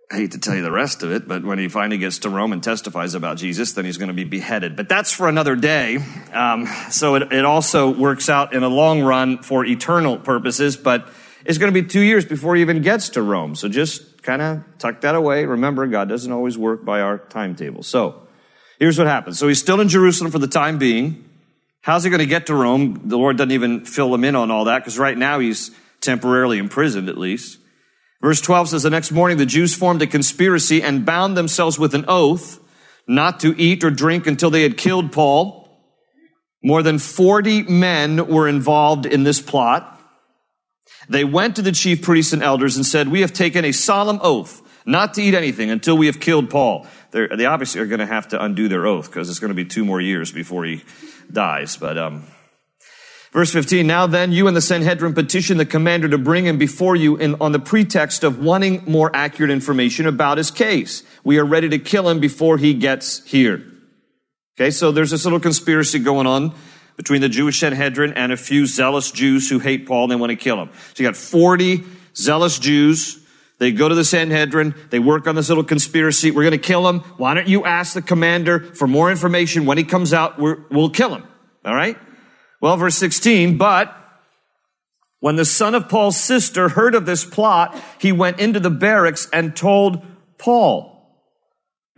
I 0.09 0.15
hate 0.15 0.31
to 0.31 0.39
tell 0.39 0.55
you 0.55 0.61
the 0.61 0.71
rest 0.71 1.03
of 1.03 1.11
it, 1.11 1.27
but 1.27 1.43
when 1.43 1.59
he 1.59 1.67
finally 1.67 1.97
gets 1.97 2.19
to 2.19 2.29
Rome 2.29 2.53
and 2.53 2.63
testifies 2.63 3.13
about 3.13 3.35
Jesus, 3.35 3.73
then 3.73 3.83
he's 3.83 3.97
going 3.97 4.07
to 4.07 4.13
be 4.13 4.23
beheaded. 4.23 4.77
But 4.77 4.87
that's 4.87 5.11
for 5.11 5.27
another 5.27 5.57
day. 5.57 5.97
Um, 6.31 6.65
so 6.89 7.15
it, 7.15 7.33
it 7.33 7.43
also 7.43 7.91
works 7.91 8.29
out 8.29 8.53
in 8.53 8.63
a 8.63 8.69
long 8.69 9.01
run 9.01 9.43
for 9.43 9.65
eternal 9.65 10.17
purposes, 10.17 10.77
but 10.77 11.09
it's 11.45 11.57
going 11.57 11.73
to 11.73 11.81
be 11.81 11.85
two 11.85 11.99
years 11.99 12.23
before 12.23 12.55
he 12.55 12.61
even 12.61 12.81
gets 12.81 13.09
to 13.09 13.21
Rome. 13.21 13.53
So 13.55 13.67
just 13.67 14.23
kind 14.23 14.41
of 14.41 14.63
tuck 14.77 15.01
that 15.01 15.15
away. 15.15 15.43
Remember, 15.43 15.85
God 15.87 16.07
doesn't 16.07 16.31
always 16.31 16.57
work 16.57 16.85
by 16.85 17.01
our 17.01 17.17
timetable. 17.17 17.83
So, 17.83 18.27
here's 18.79 18.97
what 18.97 19.07
happens. 19.07 19.37
So 19.37 19.49
he's 19.49 19.59
still 19.59 19.81
in 19.81 19.89
Jerusalem 19.89 20.31
for 20.31 20.39
the 20.39 20.47
time 20.47 20.77
being. 20.77 21.25
How's 21.81 22.05
he 22.05 22.09
going 22.09 22.19
to 22.19 22.25
get 22.25 22.47
to 22.47 22.55
Rome? 22.55 23.09
The 23.09 23.17
Lord 23.17 23.37
doesn't 23.37 23.51
even 23.51 23.83
fill 23.85 24.13
him 24.13 24.23
in 24.23 24.35
on 24.35 24.51
all 24.51 24.65
that 24.65 24.79
because 24.79 24.97
right 24.97 25.17
now 25.17 25.39
he's 25.39 25.71
temporarily 25.99 26.59
imprisoned 26.59 27.09
at 27.09 27.17
least. 27.17 27.59
Verse 28.21 28.41
12 28.41 28.69
says, 28.69 28.83
the 28.83 28.89
next 28.89 29.11
morning 29.11 29.37
the 29.37 29.45
Jews 29.45 29.75
formed 29.75 30.01
a 30.01 30.07
conspiracy 30.07 30.81
and 30.81 31.05
bound 31.05 31.37
themselves 31.37 31.77
with 31.77 31.93
an 31.93 32.05
oath 32.07 32.59
not 33.07 33.39
to 33.41 33.59
eat 33.61 33.83
or 33.83 33.91
drink 33.91 34.27
until 34.27 34.49
they 34.49 34.63
had 34.63 34.77
killed 34.77 35.11
Paul. 35.11 35.69
More 36.63 36.81
than 36.83 36.99
40 36.99 37.63
men 37.63 38.27
were 38.27 38.47
involved 38.47 39.05
in 39.05 39.23
this 39.23 39.39
plot. 39.39 39.93
They 41.07 41.23
went 41.23 41.55
to 41.55 41.61
the 41.61 41.71
chief 41.71 42.01
priests 42.01 42.33
and 42.33 42.43
elders 42.43 42.75
and 42.75 42.85
said, 42.85 43.07
We 43.07 43.21
have 43.21 43.33
taken 43.33 43.63
a 43.63 43.71
solemn 43.71 44.19
oath 44.21 44.61
not 44.85 45.13
to 45.13 45.21
eat 45.21 45.33
anything 45.33 45.69
until 45.69 45.97
we 45.97 46.07
have 46.07 46.19
killed 46.19 46.49
Paul. 46.49 46.87
They're, 47.11 47.29
they 47.29 47.45
obviously 47.45 47.81
are 47.81 47.85
going 47.85 47.99
to 47.99 48.05
have 48.05 48.29
to 48.29 48.43
undo 48.43 48.67
their 48.67 48.85
oath 48.87 49.07
because 49.07 49.29
it's 49.29 49.39
going 49.39 49.49
to 49.49 49.55
be 49.55 49.65
two 49.65 49.85
more 49.85 50.01
years 50.01 50.31
before 50.31 50.65
he 50.65 50.83
dies. 51.31 51.77
But, 51.77 51.97
um, 51.97 52.23
verse 53.37 53.53
15, 53.53 53.85
now 53.85 54.07
then 54.07 54.31
you 54.31 54.47
and 54.47 54.57
the 54.57 54.61
Sanhedrin 54.61 55.13
petition 55.13 55.57
the 55.57 55.65
commander 55.65 56.09
to 56.09 56.17
bring 56.17 56.47
him 56.47 56.57
before 56.57 56.95
you 56.95 57.17
in, 57.17 57.35
on 57.39 57.51
the 57.51 57.59
pretext 57.59 58.23
of 58.23 58.39
wanting 58.39 58.83
more 58.87 59.15
accurate 59.15 59.51
information 59.51 60.07
about 60.07 60.39
his 60.39 60.49
case. 60.49 61.03
We 61.23 61.37
are 61.37 61.45
ready 61.45 61.69
to 61.69 61.77
kill 61.77 62.09
him 62.09 62.19
before 62.19 62.57
he 62.57 62.73
gets 62.73 63.23
here. 63.25 63.63
Okay, 64.59 64.71
so 64.71 64.91
there's 64.91 65.11
this 65.11 65.23
little 65.23 65.39
conspiracy 65.39 65.99
going 65.99 66.25
on 66.25 66.55
between 66.95 67.21
the 67.21 67.29
Jewish 67.29 67.59
Sanhedrin 67.59 68.13
and 68.13 68.31
a 68.31 68.37
few 68.37 68.65
zealous 68.65 69.11
Jews 69.11 69.47
who 69.47 69.59
hate 69.59 69.85
Paul 69.85 70.05
and 70.05 70.13
they 70.13 70.15
want 70.15 70.31
to 70.31 70.35
kill 70.35 70.59
him. 70.59 70.71
So 70.95 71.03
you 71.03 71.07
got 71.07 71.15
40 71.15 71.83
zealous 72.15 72.57
Jews. 72.57 73.23
They 73.59 73.71
go 73.71 73.87
to 73.87 73.93
the 73.93 74.03
Sanhedrin. 74.03 74.73
They 74.89 74.97
work 74.97 75.27
on 75.27 75.35
this 75.35 75.49
little 75.49 75.63
conspiracy. 75.63 76.31
We're 76.31 76.41
going 76.41 76.53
to 76.53 76.57
kill 76.57 76.89
him. 76.89 77.01
Why 77.17 77.35
don't 77.35 77.47
you 77.47 77.65
ask 77.65 77.93
the 77.93 78.01
commander 78.01 78.61
for 78.61 78.87
more 78.87 79.11
information? 79.11 79.67
When 79.67 79.77
he 79.77 79.83
comes 79.83 80.11
out, 80.11 80.39
we 80.39 80.55
will 80.71 80.89
kill 80.89 81.13
him. 81.13 81.23
All 81.63 81.75
right? 81.75 81.99
Well, 82.61 82.77
verse 82.77 82.95
16, 82.95 83.57
but 83.57 83.93
when 85.19 85.35
the 85.35 85.45
son 85.45 85.75
of 85.75 85.89
Paul's 85.89 86.17
sister 86.17 86.69
heard 86.69 86.95
of 86.95 87.05
this 87.05 87.25
plot, 87.25 87.79
he 87.99 88.11
went 88.11 88.39
into 88.39 88.59
the 88.59 88.69
barracks 88.69 89.27
and 89.31 89.55
told 89.55 90.03
Paul. 90.37 90.93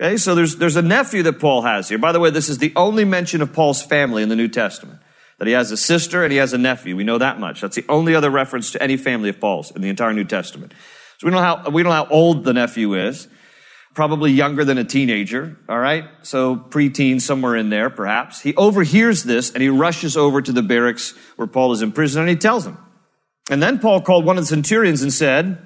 Okay, 0.01 0.15
so 0.15 0.33
there's, 0.33 0.55
there's 0.55 0.77
a 0.77 0.81
nephew 0.81 1.23
that 1.23 1.39
Paul 1.39 1.63
has 1.63 1.89
here. 1.89 1.97
By 1.97 2.13
the 2.13 2.19
way, 2.19 2.29
this 2.29 2.47
is 2.47 2.57
the 2.57 2.71
only 2.75 3.03
mention 3.03 3.41
of 3.41 3.51
Paul's 3.51 3.81
family 3.81 4.23
in 4.23 4.29
the 4.29 4.35
New 4.35 4.47
Testament. 4.47 4.99
That 5.39 5.47
he 5.47 5.53
has 5.53 5.71
a 5.71 5.77
sister 5.77 6.23
and 6.23 6.31
he 6.31 6.37
has 6.37 6.53
a 6.53 6.57
nephew. 6.57 6.95
We 6.95 7.03
know 7.03 7.17
that 7.17 7.39
much. 7.39 7.61
That's 7.61 7.75
the 7.75 7.85
only 7.87 8.15
other 8.15 8.29
reference 8.29 8.71
to 8.71 8.83
any 8.83 8.97
family 8.97 9.29
of 9.29 9.39
Paul's 9.39 9.71
in 9.71 9.81
the 9.81 9.89
entire 9.89 10.13
New 10.13 10.25
Testament. 10.25 10.73
So 11.17 11.27
we 11.27 11.31
don't 11.31 11.41
know 11.41 11.63
how, 11.63 11.69
we 11.69 11.83
don't 11.83 11.91
know 11.91 12.05
how 12.05 12.07
old 12.09 12.43
the 12.43 12.53
nephew 12.53 12.93
is. 12.95 13.27
Probably 13.99 14.31
younger 14.31 14.63
than 14.63 14.77
a 14.77 14.85
teenager, 14.85 15.57
all 15.67 15.77
right? 15.77 16.05
So 16.21 16.55
preteen, 16.55 17.19
somewhere 17.19 17.57
in 17.57 17.69
there, 17.69 17.89
perhaps. 17.89 18.39
He 18.39 18.55
overhears 18.55 19.25
this 19.25 19.51
and 19.51 19.61
he 19.61 19.67
rushes 19.67 20.15
over 20.15 20.41
to 20.41 20.53
the 20.53 20.63
barracks 20.63 21.13
where 21.35 21.49
Paul 21.49 21.73
is 21.73 21.81
in 21.81 21.91
prison 21.91 22.21
and 22.21 22.29
he 22.29 22.37
tells 22.37 22.65
him. 22.65 22.77
And 23.51 23.61
then 23.61 23.77
Paul 23.77 23.99
called 23.99 24.23
one 24.23 24.37
of 24.37 24.43
the 24.43 24.47
centurions 24.47 25.01
and 25.01 25.11
said, 25.11 25.61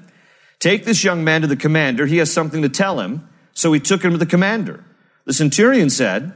Take 0.58 0.84
this 0.84 1.04
young 1.04 1.24
man 1.24 1.41
to 1.41 1.48
the 1.48 1.56
commander. 1.56 2.08
He 2.08 2.17
has 2.17 2.34
something 2.34 2.63
to 2.63 2.69
tell 2.69 3.00
him. 3.00 3.30
So 3.54 3.72
he 3.72 3.80
took 3.80 4.04
him 4.04 4.13
to 4.13 4.17
the 4.17 4.26
commander. 4.26 4.84
The 5.26 5.34
centurion 5.34 5.91
said, 5.91 6.34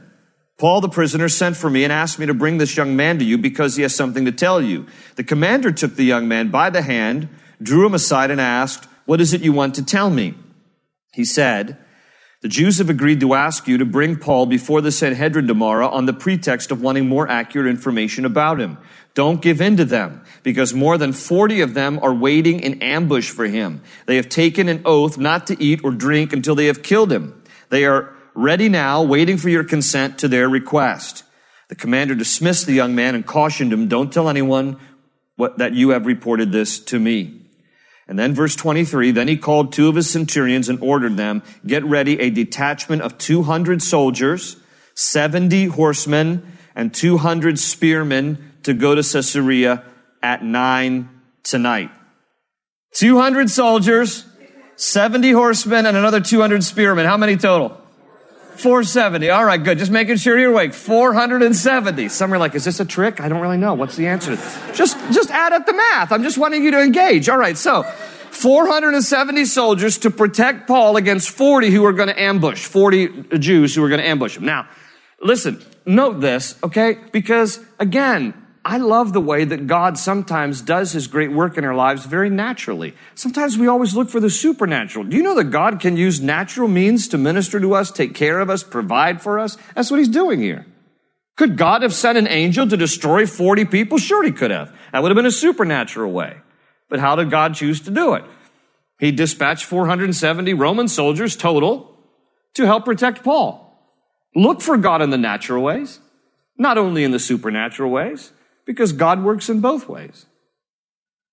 Paul 0.56 0.80
the 0.80 0.88
prisoner 0.88 1.28
sent 1.28 1.56
for 1.56 1.68
me 1.68 1.82
and 1.82 1.92
asked 1.92 2.20
me 2.20 2.26
to 2.26 2.32
bring 2.32 2.58
this 2.58 2.76
young 2.76 2.94
man 2.94 3.18
to 3.18 3.24
you 3.24 3.38
because 3.38 3.74
he 3.74 3.82
has 3.82 3.92
something 3.92 4.24
to 4.24 4.30
tell 4.30 4.62
you. 4.62 4.86
The 5.16 5.24
commander 5.24 5.72
took 5.72 5.96
the 5.96 6.04
young 6.04 6.28
man 6.28 6.52
by 6.52 6.70
the 6.70 6.82
hand, 6.82 7.28
drew 7.60 7.84
him 7.84 7.94
aside 7.94 8.30
and 8.30 8.40
asked, 8.40 8.84
What 9.04 9.20
is 9.20 9.34
it 9.34 9.40
you 9.40 9.52
want 9.52 9.74
to 9.74 9.84
tell 9.84 10.10
me? 10.10 10.36
He 11.12 11.24
said, 11.24 11.76
The 12.40 12.48
Jews 12.48 12.78
have 12.78 12.88
agreed 12.88 13.18
to 13.20 13.34
ask 13.34 13.66
you 13.66 13.78
to 13.78 13.84
bring 13.84 14.14
Paul 14.14 14.46
before 14.46 14.80
the 14.80 14.92
Sanhedrin 14.92 15.48
tomorrow 15.48 15.88
on 15.88 16.06
the 16.06 16.12
pretext 16.12 16.70
of 16.70 16.80
wanting 16.80 17.08
more 17.08 17.28
accurate 17.28 17.66
information 17.66 18.24
about 18.24 18.60
him. 18.60 18.78
Don't 19.14 19.42
give 19.42 19.60
in 19.60 19.76
to 19.78 19.84
them, 19.84 20.22
because 20.44 20.72
more 20.72 20.96
than 20.98 21.12
40 21.12 21.62
of 21.62 21.74
them 21.74 21.98
are 22.00 22.14
waiting 22.14 22.60
in 22.60 22.80
ambush 22.80 23.28
for 23.28 23.46
him. 23.46 23.82
They 24.06 24.14
have 24.16 24.28
taken 24.28 24.68
an 24.68 24.82
oath 24.84 25.18
not 25.18 25.48
to 25.48 25.60
eat 25.60 25.80
or 25.82 25.90
drink 25.90 26.32
until 26.32 26.54
they 26.54 26.66
have 26.66 26.84
killed 26.84 27.10
him. 27.10 27.42
They 27.70 27.84
are 27.84 28.14
ready 28.34 28.68
now, 28.68 29.02
waiting 29.02 29.36
for 29.36 29.48
your 29.48 29.64
consent 29.64 30.18
to 30.18 30.28
their 30.28 30.48
request. 30.48 31.24
The 31.66 31.74
commander 31.74 32.14
dismissed 32.14 32.66
the 32.66 32.72
young 32.72 32.94
man 32.94 33.16
and 33.16 33.26
cautioned 33.26 33.72
him, 33.72 33.88
don't 33.88 34.12
tell 34.12 34.28
anyone 34.28 34.78
what, 35.34 35.58
that 35.58 35.74
you 35.74 35.88
have 35.88 36.06
reported 36.06 36.52
this 36.52 36.78
to 36.84 37.00
me. 37.00 37.37
And 38.08 38.18
then 38.18 38.34
verse 38.34 38.56
23, 38.56 39.10
then 39.10 39.28
he 39.28 39.36
called 39.36 39.72
two 39.72 39.88
of 39.88 39.94
his 39.94 40.10
centurions 40.10 40.70
and 40.70 40.80
ordered 40.82 41.18
them, 41.18 41.42
get 41.66 41.84
ready 41.84 42.18
a 42.18 42.30
detachment 42.30 43.02
of 43.02 43.18
200 43.18 43.82
soldiers, 43.82 44.56
70 44.94 45.66
horsemen, 45.66 46.56
and 46.74 46.94
200 46.94 47.58
spearmen 47.58 48.52
to 48.62 48.72
go 48.72 48.94
to 48.94 49.02
Caesarea 49.02 49.84
at 50.22 50.42
nine 50.42 51.10
tonight. 51.42 51.90
200 52.94 53.50
soldiers, 53.50 54.24
70 54.76 55.32
horsemen, 55.32 55.84
and 55.84 55.96
another 55.96 56.20
200 56.20 56.64
spearmen. 56.64 57.04
How 57.04 57.18
many 57.18 57.36
total? 57.36 57.78
470. 58.58 59.30
All 59.30 59.44
right, 59.44 59.62
good. 59.62 59.78
Just 59.78 59.90
making 59.90 60.16
sure 60.16 60.38
you're 60.38 60.50
awake. 60.50 60.74
470. 60.74 62.08
Some 62.08 62.34
are 62.34 62.38
like, 62.38 62.54
is 62.54 62.64
this 62.64 62.80
a 62.80 62.84
trick? 62.84 63.20
I 63.20 63.28
don't 63.28 63.40
really 63.40 63.56
know. 63.56 63.74
What's 63.74 63.96
the 63.96 64.06
answer? 64.06 64.36
Just, 64.74 64.96
just 65.12 65.30
add 65.30 65.52
up 65.52 65.66
the 65.66 65.72
math. 65.72 66.12
I'm 66.12 66.22
just 66.22 66.38
wanting 66.38 66.64
you 66.64 66.70
to 66.72 66.80
engage. 66.80 67.28
All 67.28 67.38
right, 67.38 67.56
so 67.56 67.84
470 68.30 69.44
soldiers 69.44 69.98
to 69.98 70.10
protect 70.10 70.66
Paul 70.66 70.96
against 70.96 71.30
40 71.30 71.70
who 71.70 71.84
are 71.84 71.92
going 71.92 72.08
to 72.08 72.20
ambush, 72.20 72.64
40 72.64 73.38
Jews 73.38 73.74
who 73.74 73.84
are 73.84 73.88
going 73.88 74.00
to 74.00 74.06
ambush 74.06 74.36
him. 74.36 74.44
Now, 74.44 74.68
listen, 75.20 75.62
note 75.86 76.20
this, 76.20 76.56
okay? 76.62 76.98
Because 77.12 77.60
again, 77.78 78.34
I 78.68 78.76
love 78.76 79.14
the 79.14 79.20
way 79.22 79.46
that 79.46 79.66
God 79.66 79.96
sometimes 79.96 80.60
does 80.60 80.92
his 80.92 81.06
great 81.06 81.32
work 81.32 81.56
in 81.56 81.64
our 81.64 81.74
lives 81.74 82.04
very 82.04 82.28
naturally. 82.28 82.94
Sometimes 83.14 83.56
we 83.56 83.66
always 83.66 83.96
look 83.96 84.10
for 84.10 84.20
the 84.20 84.28
supernatural. 84.28 85.06
Do 85.06 85.16
you 85.16 85.22
know 85.22 85.36
that 85.36 85.44
God 85.44 85.80
can 85.80 85.96
use 85.96 86.20
natural 86.20 86.68
means 86.68 87.08
to 87.08 87.16
minister 87.16 87.58
to 87.60 87.72
us, 87.72 87.90
take 87.90 88.14
care 88.14 88.40
of 88.40 88.50
us, 88.50 88.62
provide 88.62 89.22
for 89.22 89.38
us? 89.38 89.56
That's 89.74 89.90
what 89.90 90.00
he's 90.00 90.08
doing 90.10 90.42
here. 90.42 90.66
Could 91.36 91.56
God 91.56 91.80
have 91.80 91.94
sent 91.94 92.18
an 92.18 92.28
angel 92.28 92.68
to 92.68 92.76
destroy 92.76 93.24
40 93.24 93.64
people? 93.64 93.96
Sure, 93.96 94.22
he 94.22 94.32
could 94.32 94.50
have. 94.50 94.70
That 94.92 95.02
would 95.02 95.12
have 95.12 95.16
been 95.16 95.24
a 95.24 95.30
supernatural 95.30 96.12
way. 96.12 96.36
But 96.90 97.00
how 97.00 97.16
did 97.16 97.30
God 97.30 97.54
choose 97.54 97.80
to 97.80 97.90
do 97.90 98.12
it? 98.12 98.24
He 99.00 99.12
dispatched 99.12 99.64
470 99.64 100.52
Roman 100.52 100.88
soldiers 100.88 101.36
total 101.36 101.96
to 102.52 102.66
help 102.66 102.84
protect 102.84 103.24
Paul. 103.24 103.82
Look 104.34 104.60
for 104.60 104.76
God 104.76 105.00
in 105.00 105.08
the 105.08 105.16
natural 105.16 105.62
ways, 105.64 106.00
not 106.58 106.76
only 106.76 107.02
in 107.02 107.12
the 107.12 107.18
supernatural 107.18 107.90
ways 107.90 108.32
because 108.68 108.92
God 108.92 109.24
works 109.24 109.48
in 109.48 109.60
both 109.60 109.88
ways. 109.88 110.26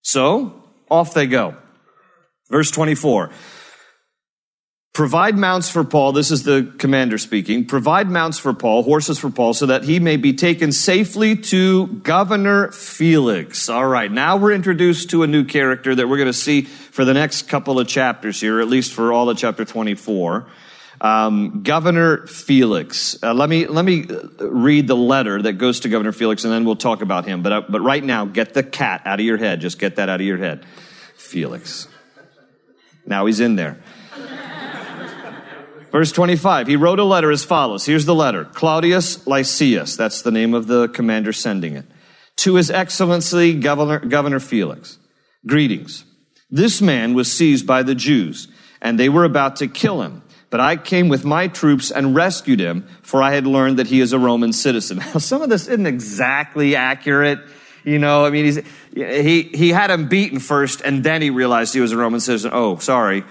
So, 0.02 0.64
off 0.90 1.14
they 1.14 1.28
go. 1.28 1.58
Verse 2.50 2.72
24. 2.72 3.30
Provide 4.94 5.38
mounts 5.38 5.70
for 5.70 5.84
Paul. 5.84 6.14
This 6.14 6.32
is 6.32 6.44
the 6.44 6.74
commander 6.78 7.18
speaking. 7.18 7.66
Provide 7.66 8.10
mounts 8.10 8.40
for 8.40 8.54
Paul, 8.54 8.84
horses 8.84 9.20
for 9.20 9.30
Paul, 9.30 9.54
so 9.54 9.66
that 9.66 9.84
he 9.84 10.00
may 10.00 10.16
be 10.16 10.32
taken 10.32 10.72
safely 10.72 11.36
to 11.36 11.88
Governor 11.88 12.72
Felix. 12.72 13.68
All 13.68 13.86
right. 13.86 14.10
Now 14.10 14.38
we're 14.38 14.54
introduced 14.54 15.10
to 15.10 15.24
a 15.24 15.28
new 15.28 15.44
character 15.44 15.94
that 15.94 16.08
we're 16.08 16.16
going 16.16 16.28
to 16.28 16.34
see 16.34 16.62
for 16.62 17.04
the 17.04 17.14
next 17.14 17.50
couple 17.50 17.78
of 17.82 17.90
chapters 17.90 18.40
here, 18.40 18.62
at 18.62 18.70
least 18.70 18.94
for 18.94 19.12
all 19.12 19.30
of 19.30 19.38
chapter 19.38 19.66
24. 19.66 20.48
Um, 21.02 21.64
Governor 21.64 22.26
Felix. 22.28 23.22
Uh, 23.22 23.34
let 23.34 23.50
me 23.50 23.68
let 23.68 23.84
me 23.86 24.06
read 24.40 24.88
the 24.88 24.96
letter 24.96 25.42
that 25.42 25.54
goes 25.54 25.82
to 25.82 25.90
Governor 25.90 26.12
Felix, 26.12 26.44
and 26.44 26.54
then 26.54 26.66
we'll 26.66 26.76
talk 26.76 27.02
about 27.02 27.26
him. 27.26 27.44
But 27.44 27.52
uh, 27.52 27.62
but 27.68 27.82
right 27.82 28.04
now, 28.04 28.26
get 28.26 28.54
the 28.54 28.64
cat 28.64 29.02
out 29.06 29.20
of 29.20 29.26
your 29.26 29.38
head. 29.38 29.62
Just 29.62 29.80
get 29.80 29.98
that 29.98 30.10
out 30.10 30.22
of 30.22 30.28
your 30.28 30.38
head. 30.38 30.66
Felix. 31.16 31.88
Now 33.06 33.26
he's 33.26 33.40
in 33.40 33.56
there. 33.56 33.78
Verse 35.92 36.12
25, 36.12 36.68
he 36.68 36.76
wrote 36.76 37.00
a 37.00 37.04
letter 37.04 37.32
as 37.32 37.46
follows. 37.46 37.86
Here's 37.86 38.06
the 38.06 38.16
letter. 38.16 38.46
Claudius 38.46 39.26
Lysias, 39.26 39.96
that's 39.96 40.24
the 40.24 40.32
name 40.32 40.54
of 40.54 40.68
the 40.68 40.90
commander 40.90 41.32
sending 41.32 41.76
it. 41.76 41.86
To 42.38 42.56
his 42.56 42.70
excellency, 42.70 43.54
Governor, 43.54 44.00
Governor 44.00 44.40
Felix. 44.42 44.98
Greetings. 45.48 46.04
This 46.50 46.82
man 46.82 47.14
was 47.14 47.32
seized 47.32 47.66
by 47.66 47.84
the 47.84 47.96
Jews, 47.96 48.50
and 48.82 49.00
they 49.00 49.10
were 49.10 49.24
about 49.24 49.56
to 49.58 49.68
kill 49.68 50.02
him. 50.02 50.22
But 50.56 50.62
I 50.62 50.78
came 50.78 51.10
with 51.10 51.26
my 51.26 51.50
troops 51.50 51.92
and 51.92 52.16
rescued 52.16 52.62
him, 52.62 52.88
for 53.02 53.22
I 53.22 53.34
had 53.34 53.46
learned 53.46 53.78
that 53.80 53.88
he 53.88 54.00
is 54.00 54.14
a 54.14 54.18
Roman 54.18 54.54
citizen. 54.54 55.00
Now, 55.14 55.20
some 55.20 55.42
of 55.42 55.50
this 55.50 55.68
isn't 55.68 55.86
exactly 55.86 56.78
accurate. 56.78 57.40
You 57.84 58.00
know, 58.00 58.26
I 58.26 58.30
mean, 58.30 58.64
he, 58.96 59.42
he 59.42 59.70
had 59.72 59.92
him 59.92 60.08
beaten 60.08 60.40
first, 60.40 60.80
and 60.80 61.04
then 61.04 61.22
he 61.22 61.30
realized 61.30 61.74
he 61.74 61.82
was 61.82 61.92
a 61.92 61.98
Roman 61.98 62.22
citizen. 62.22 62.52
Oh, 62.54 62.78
sorry. 62.78 63.26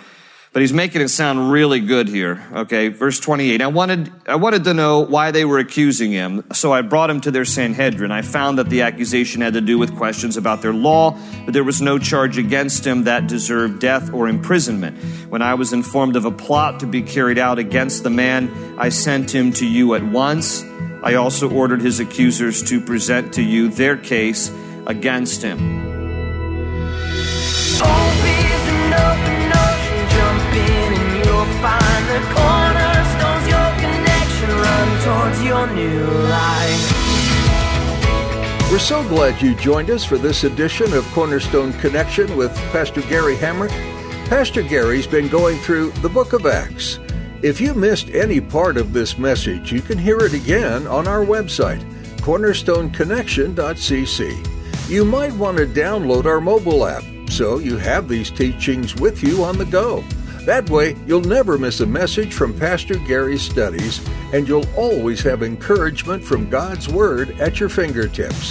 But 0.55 0.61
he's 0.61 0.73
making 0.73 1.03
it 1.03 1.09
sound 1.09 1.51
really 1.51 1.81
good 1.81 2.09
here. 2.09 2.41
Okay, 2.53 2.87
verse 2.87 3.19
28. 3.19 3.61
I 3.61 3.67
wanted, 3.67 4.13
I 4.25 4.37
wanted 4.37 4.63
to 4.65 4.73
know 4.73 5.01
why 5.01 5.33
they 5.33 5.45
were 5.45 5.59
accusing 5.59 6.13
him, 6.13 6.45
so 6.53 6.73
I 6.73 6.81
brought 6.83 7.11
him 7.11 7.21
to 7.23 7.33
their 7.33 7.45
Sanhedrin. 7.45 8.13
I 8.13 8.23
found 8.23 8.59
that 8.59 8.71
the 8.71 8.83
accusation 8.83 9.41
had 9.41 9.55
to 9.55 9.61
do 9.61 9.79
with 9.79 9.97
questions 9.97 10.37
about 10.37 10.63
their 10.63 10.73
law, 10.73 11.19
but 11.45 11.55
there 11.55 11.65
was 11.65 11.83
no 11.83 11.99
charge 11.99 12.39
against 12.39 12.87
him 12.87 13.03
that 13.03 13.27
deserved 13.27 13.81
death 13.81 14.13
or 14.15 14.29
imprisonment. 14.29 14.97
When 15.29 15.43
I 15.43 15.55
was 15.55 15.73
informed 15.73 16.15
of 16.15 16.25
a 16.25 16.31
plot 16.31 16.79
to 16.81 16.87
be 16.87 17.03
carried 17.03 17.37
out 17.37 17.59
against 17.59 18.05
the 18.05 18.11
man, 18.11 18.77
I 18.79 18.91
sent 18.91 19.35
him 19.35 19.53
to 19.55 19.67
you 19.67 19.95
at 19.97 20.05
once. 20.05 20.63
I 21.03 21.15
also 21.15 21.51
ordered 21.51 21.83
his 21.83 21.99
accusers 21.99 22.63
to 22.71 22.81
present 22.81 23.35
to 23.35 23.43
you 23.43 23.71
their 23.71 23.97
case 23.97 24.53
against 24.87 25.43
him. 25.43 25.94
Find 31.65 32.05
the 32.13 32.21
cornerstones, 32.37 33.49
your 33.49 33.73
connection, 33.81 34.51
run 34.51 34.89
towards 35.01 35.41
your 35.43 35.67
new 35.75 36.05
life. 36.29 36.93
We're 38.71 38.79
so 38.79 39.03
glad 39.09 39.41
you 39.41 39.55
joined 39.55 39.89
us 39.89 40.05
for 40.05 40.19
this 40.19 40.45
edition 40.45 40.93
of 40.93 41.11
Cornerstone 41.13 41.73
Connection 41.75 42.37
with 42.37 42.55
Pastor 42.71 43.01
Gary 43.03 43.37
Hamrick. 43.37 43.71
Pastor 44.29 44.61
Gary's 44.61 45.07
been 45.07 45.29
going 45.29 45.57
through 45.57 45.93
the 46.03 46.11
book 46.11 46.35
of 46.35 46.45
Acts. 46.45 46.99
If 47.41 47.63
you 47.63 47.73
missed 47.73 48.11
any 48.11 48.43
part 48.43 48.77
of 48.77 48.93
this 48.93 49.17
message, 49.17 49.73
you 49.73 49.81
can 49.81 49.97
hear 49.97 50.19
it 50.19 50.35
again 50.35 50.87
on 50.87 51.09
our 51.09 51.25
website, 51.25 51.81
cornerstoneconnection.cc. 52.19 54.91
You 54.91 55.05
might 55.07 55.33
want 55.33 55.57
to 55.57 55.67
download 55.67 56.27
our 56.27 56.43
mobile 56.43 56.87
app 56.87 57.05
so 57.31 57.59
you 57.59 57.79
have 57.79 58.07
these 58.07 58.31
teachings 58.31 58.95
with 58.97 59.23
you 59.23 59.45
on 59.45 59.57
the 59.57 59.65
go. 59.65 60.05
That 60.45 60.69
way, 60.69 60.97
you'll 61.07 61.23
never 61.23 61.57
miss 61.57 61.81
a 61.81 61.87
message 61.87 62.35
from 62.35 62.59
Pastor 62.59 62.97
Gary's 62.97 63.41
studies, 63.41 64.07
and 64.35 64.47
you'll 64.47 64.69
always 64.77 65.23
have 65.23 65.43
encouragement 65.43 66.23
from 66.23 66.51
God's 66.51 66.87
Word 66.87 67.41
at 67.41 67.59
your 67.59 67.71
fingertips. 67.71 68.51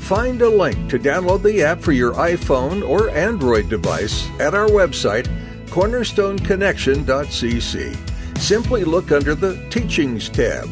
Find 0.00 0.40
a 0.40 0.48
link 0.48 0.88
to 0.88 0.98
download 0.98 1.42
the 1.42 1.62
app 1.62 1.80
for 1.80 1.92
your 1.92 2.14
iPhone 2.14 2.82
or 2.88 3.10
Android 3.10 3.68
device 3.68 4.26
at 4.40 4.54
our 4.54 4.68
website, 4.68 5.26
cornerstoneconnection.cc. 5.66 8.38
Simply 8.38 8.84
look 8.84 9.12
under 9.12 9.34
the 9.34 9.68
Teachings 9.68 10.30
tab. 10.30 10.66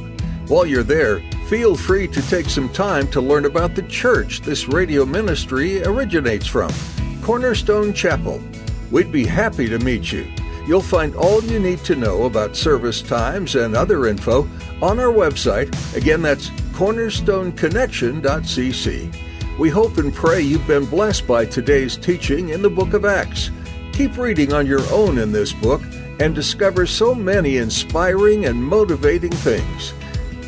While 0.49 0.65
you're 0.65 0.83
there, 0.83 1.21
feel 1.49 1.77
free 1.77 2.09
to 2.09 2.27
take 2.29 2.49
some 2.49 2.71
time 2.71 3.09
to 3.09 3.21
learn 3.21 3.45
about 3.45 3.75
the 3.75 3.83
church 3.83 4.41
this 4.41 4.69
radio 4.69 5.05
ministry 5.05 5.85
originates 5.85 6.47
from, 6.47 6.73
Cornerstone 7.21 7.93
Chapel. 7.93 8.43
We'd 8.91 9.13
be 9.13 9.27
happy 9.27 9.69
to 9.69 9.79
meet 9.79 10.11
you. 10.13 10.27
You'll 10.67 10.83
find 10.83 11.15
all 11.17 11.43
you 11.43 11.59
need 11.59 11.81
to 11.85 11.97
know 11.97 12.25
about 12.25 12.57
service 12.57 13.03
times 13.03 13.57
and 13.57 13.77
other 13.77 14.07
info 14.07 14.49
on 14.81 15.01
our 15.01 15.13
website. 15.13 15.69
Again, 15.97 16.23
that's 16.23 16.51
cornerstoneconnection.cc. 16.73 19.59
We 19.59 19.69
hope 19.69 19.99
and 19.99 20.15
pray 20.15 20.41
you've 20.41 20.67
been 20.67 20.87
blessed 20.87 21.27
by 21.27 21.45
today's 21.45 21.97
teaching 21.97 22.49
in 22.51 22.63
the 22.63 22.71
book 22.71 22.95
of 22.95 23.05
Acts. 23.05 23.51
Keep 23.93 24.17
reading 24.17 24.53
on 24.53 24.67
your 24.67 24.89
own 24.91 25.19
in 25.19 25.33
this 25.33 25.53
book 25.53 25.83
and 26.21 26.33
discover 26.35 26.87
so 26.87 27.15
many 27.15 27.59
inspiring 27.59 28.47
and 28.47 28.63
motivating 28.63 29.33
things. 29.33 29.93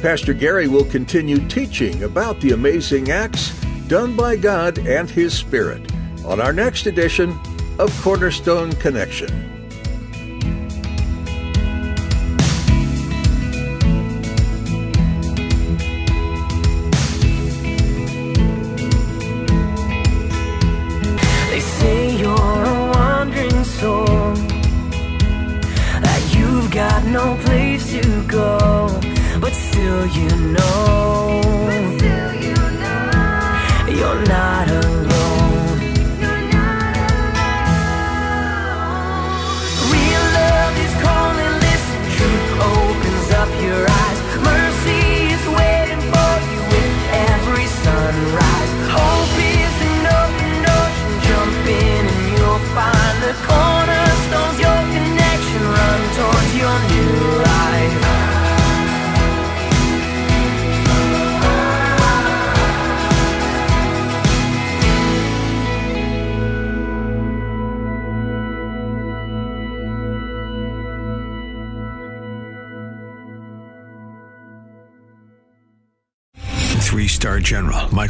Pastor 0.01 0.33
Gary 0.33 0.69
will 0.69 0.87
continue 0.87 1.47
teaching 1.49 2.05
about 2.05 2.41
the 2.41 2.53
amazing 2.53 3.11
acts 3.11 3.51
done 3.89 4.17
by 4.17 4.37
God 4.37 4.79
and 4.79 5.11
His 5.11 5.37
Spirit 5.37 5.93
on 6.25 6.41
our 6.41 6.53
next 6.53 6.87
edition 6.87 7.39
of 7.79 7.93
Cornerstone 8.03 8.73
Connection. 8.73 9.54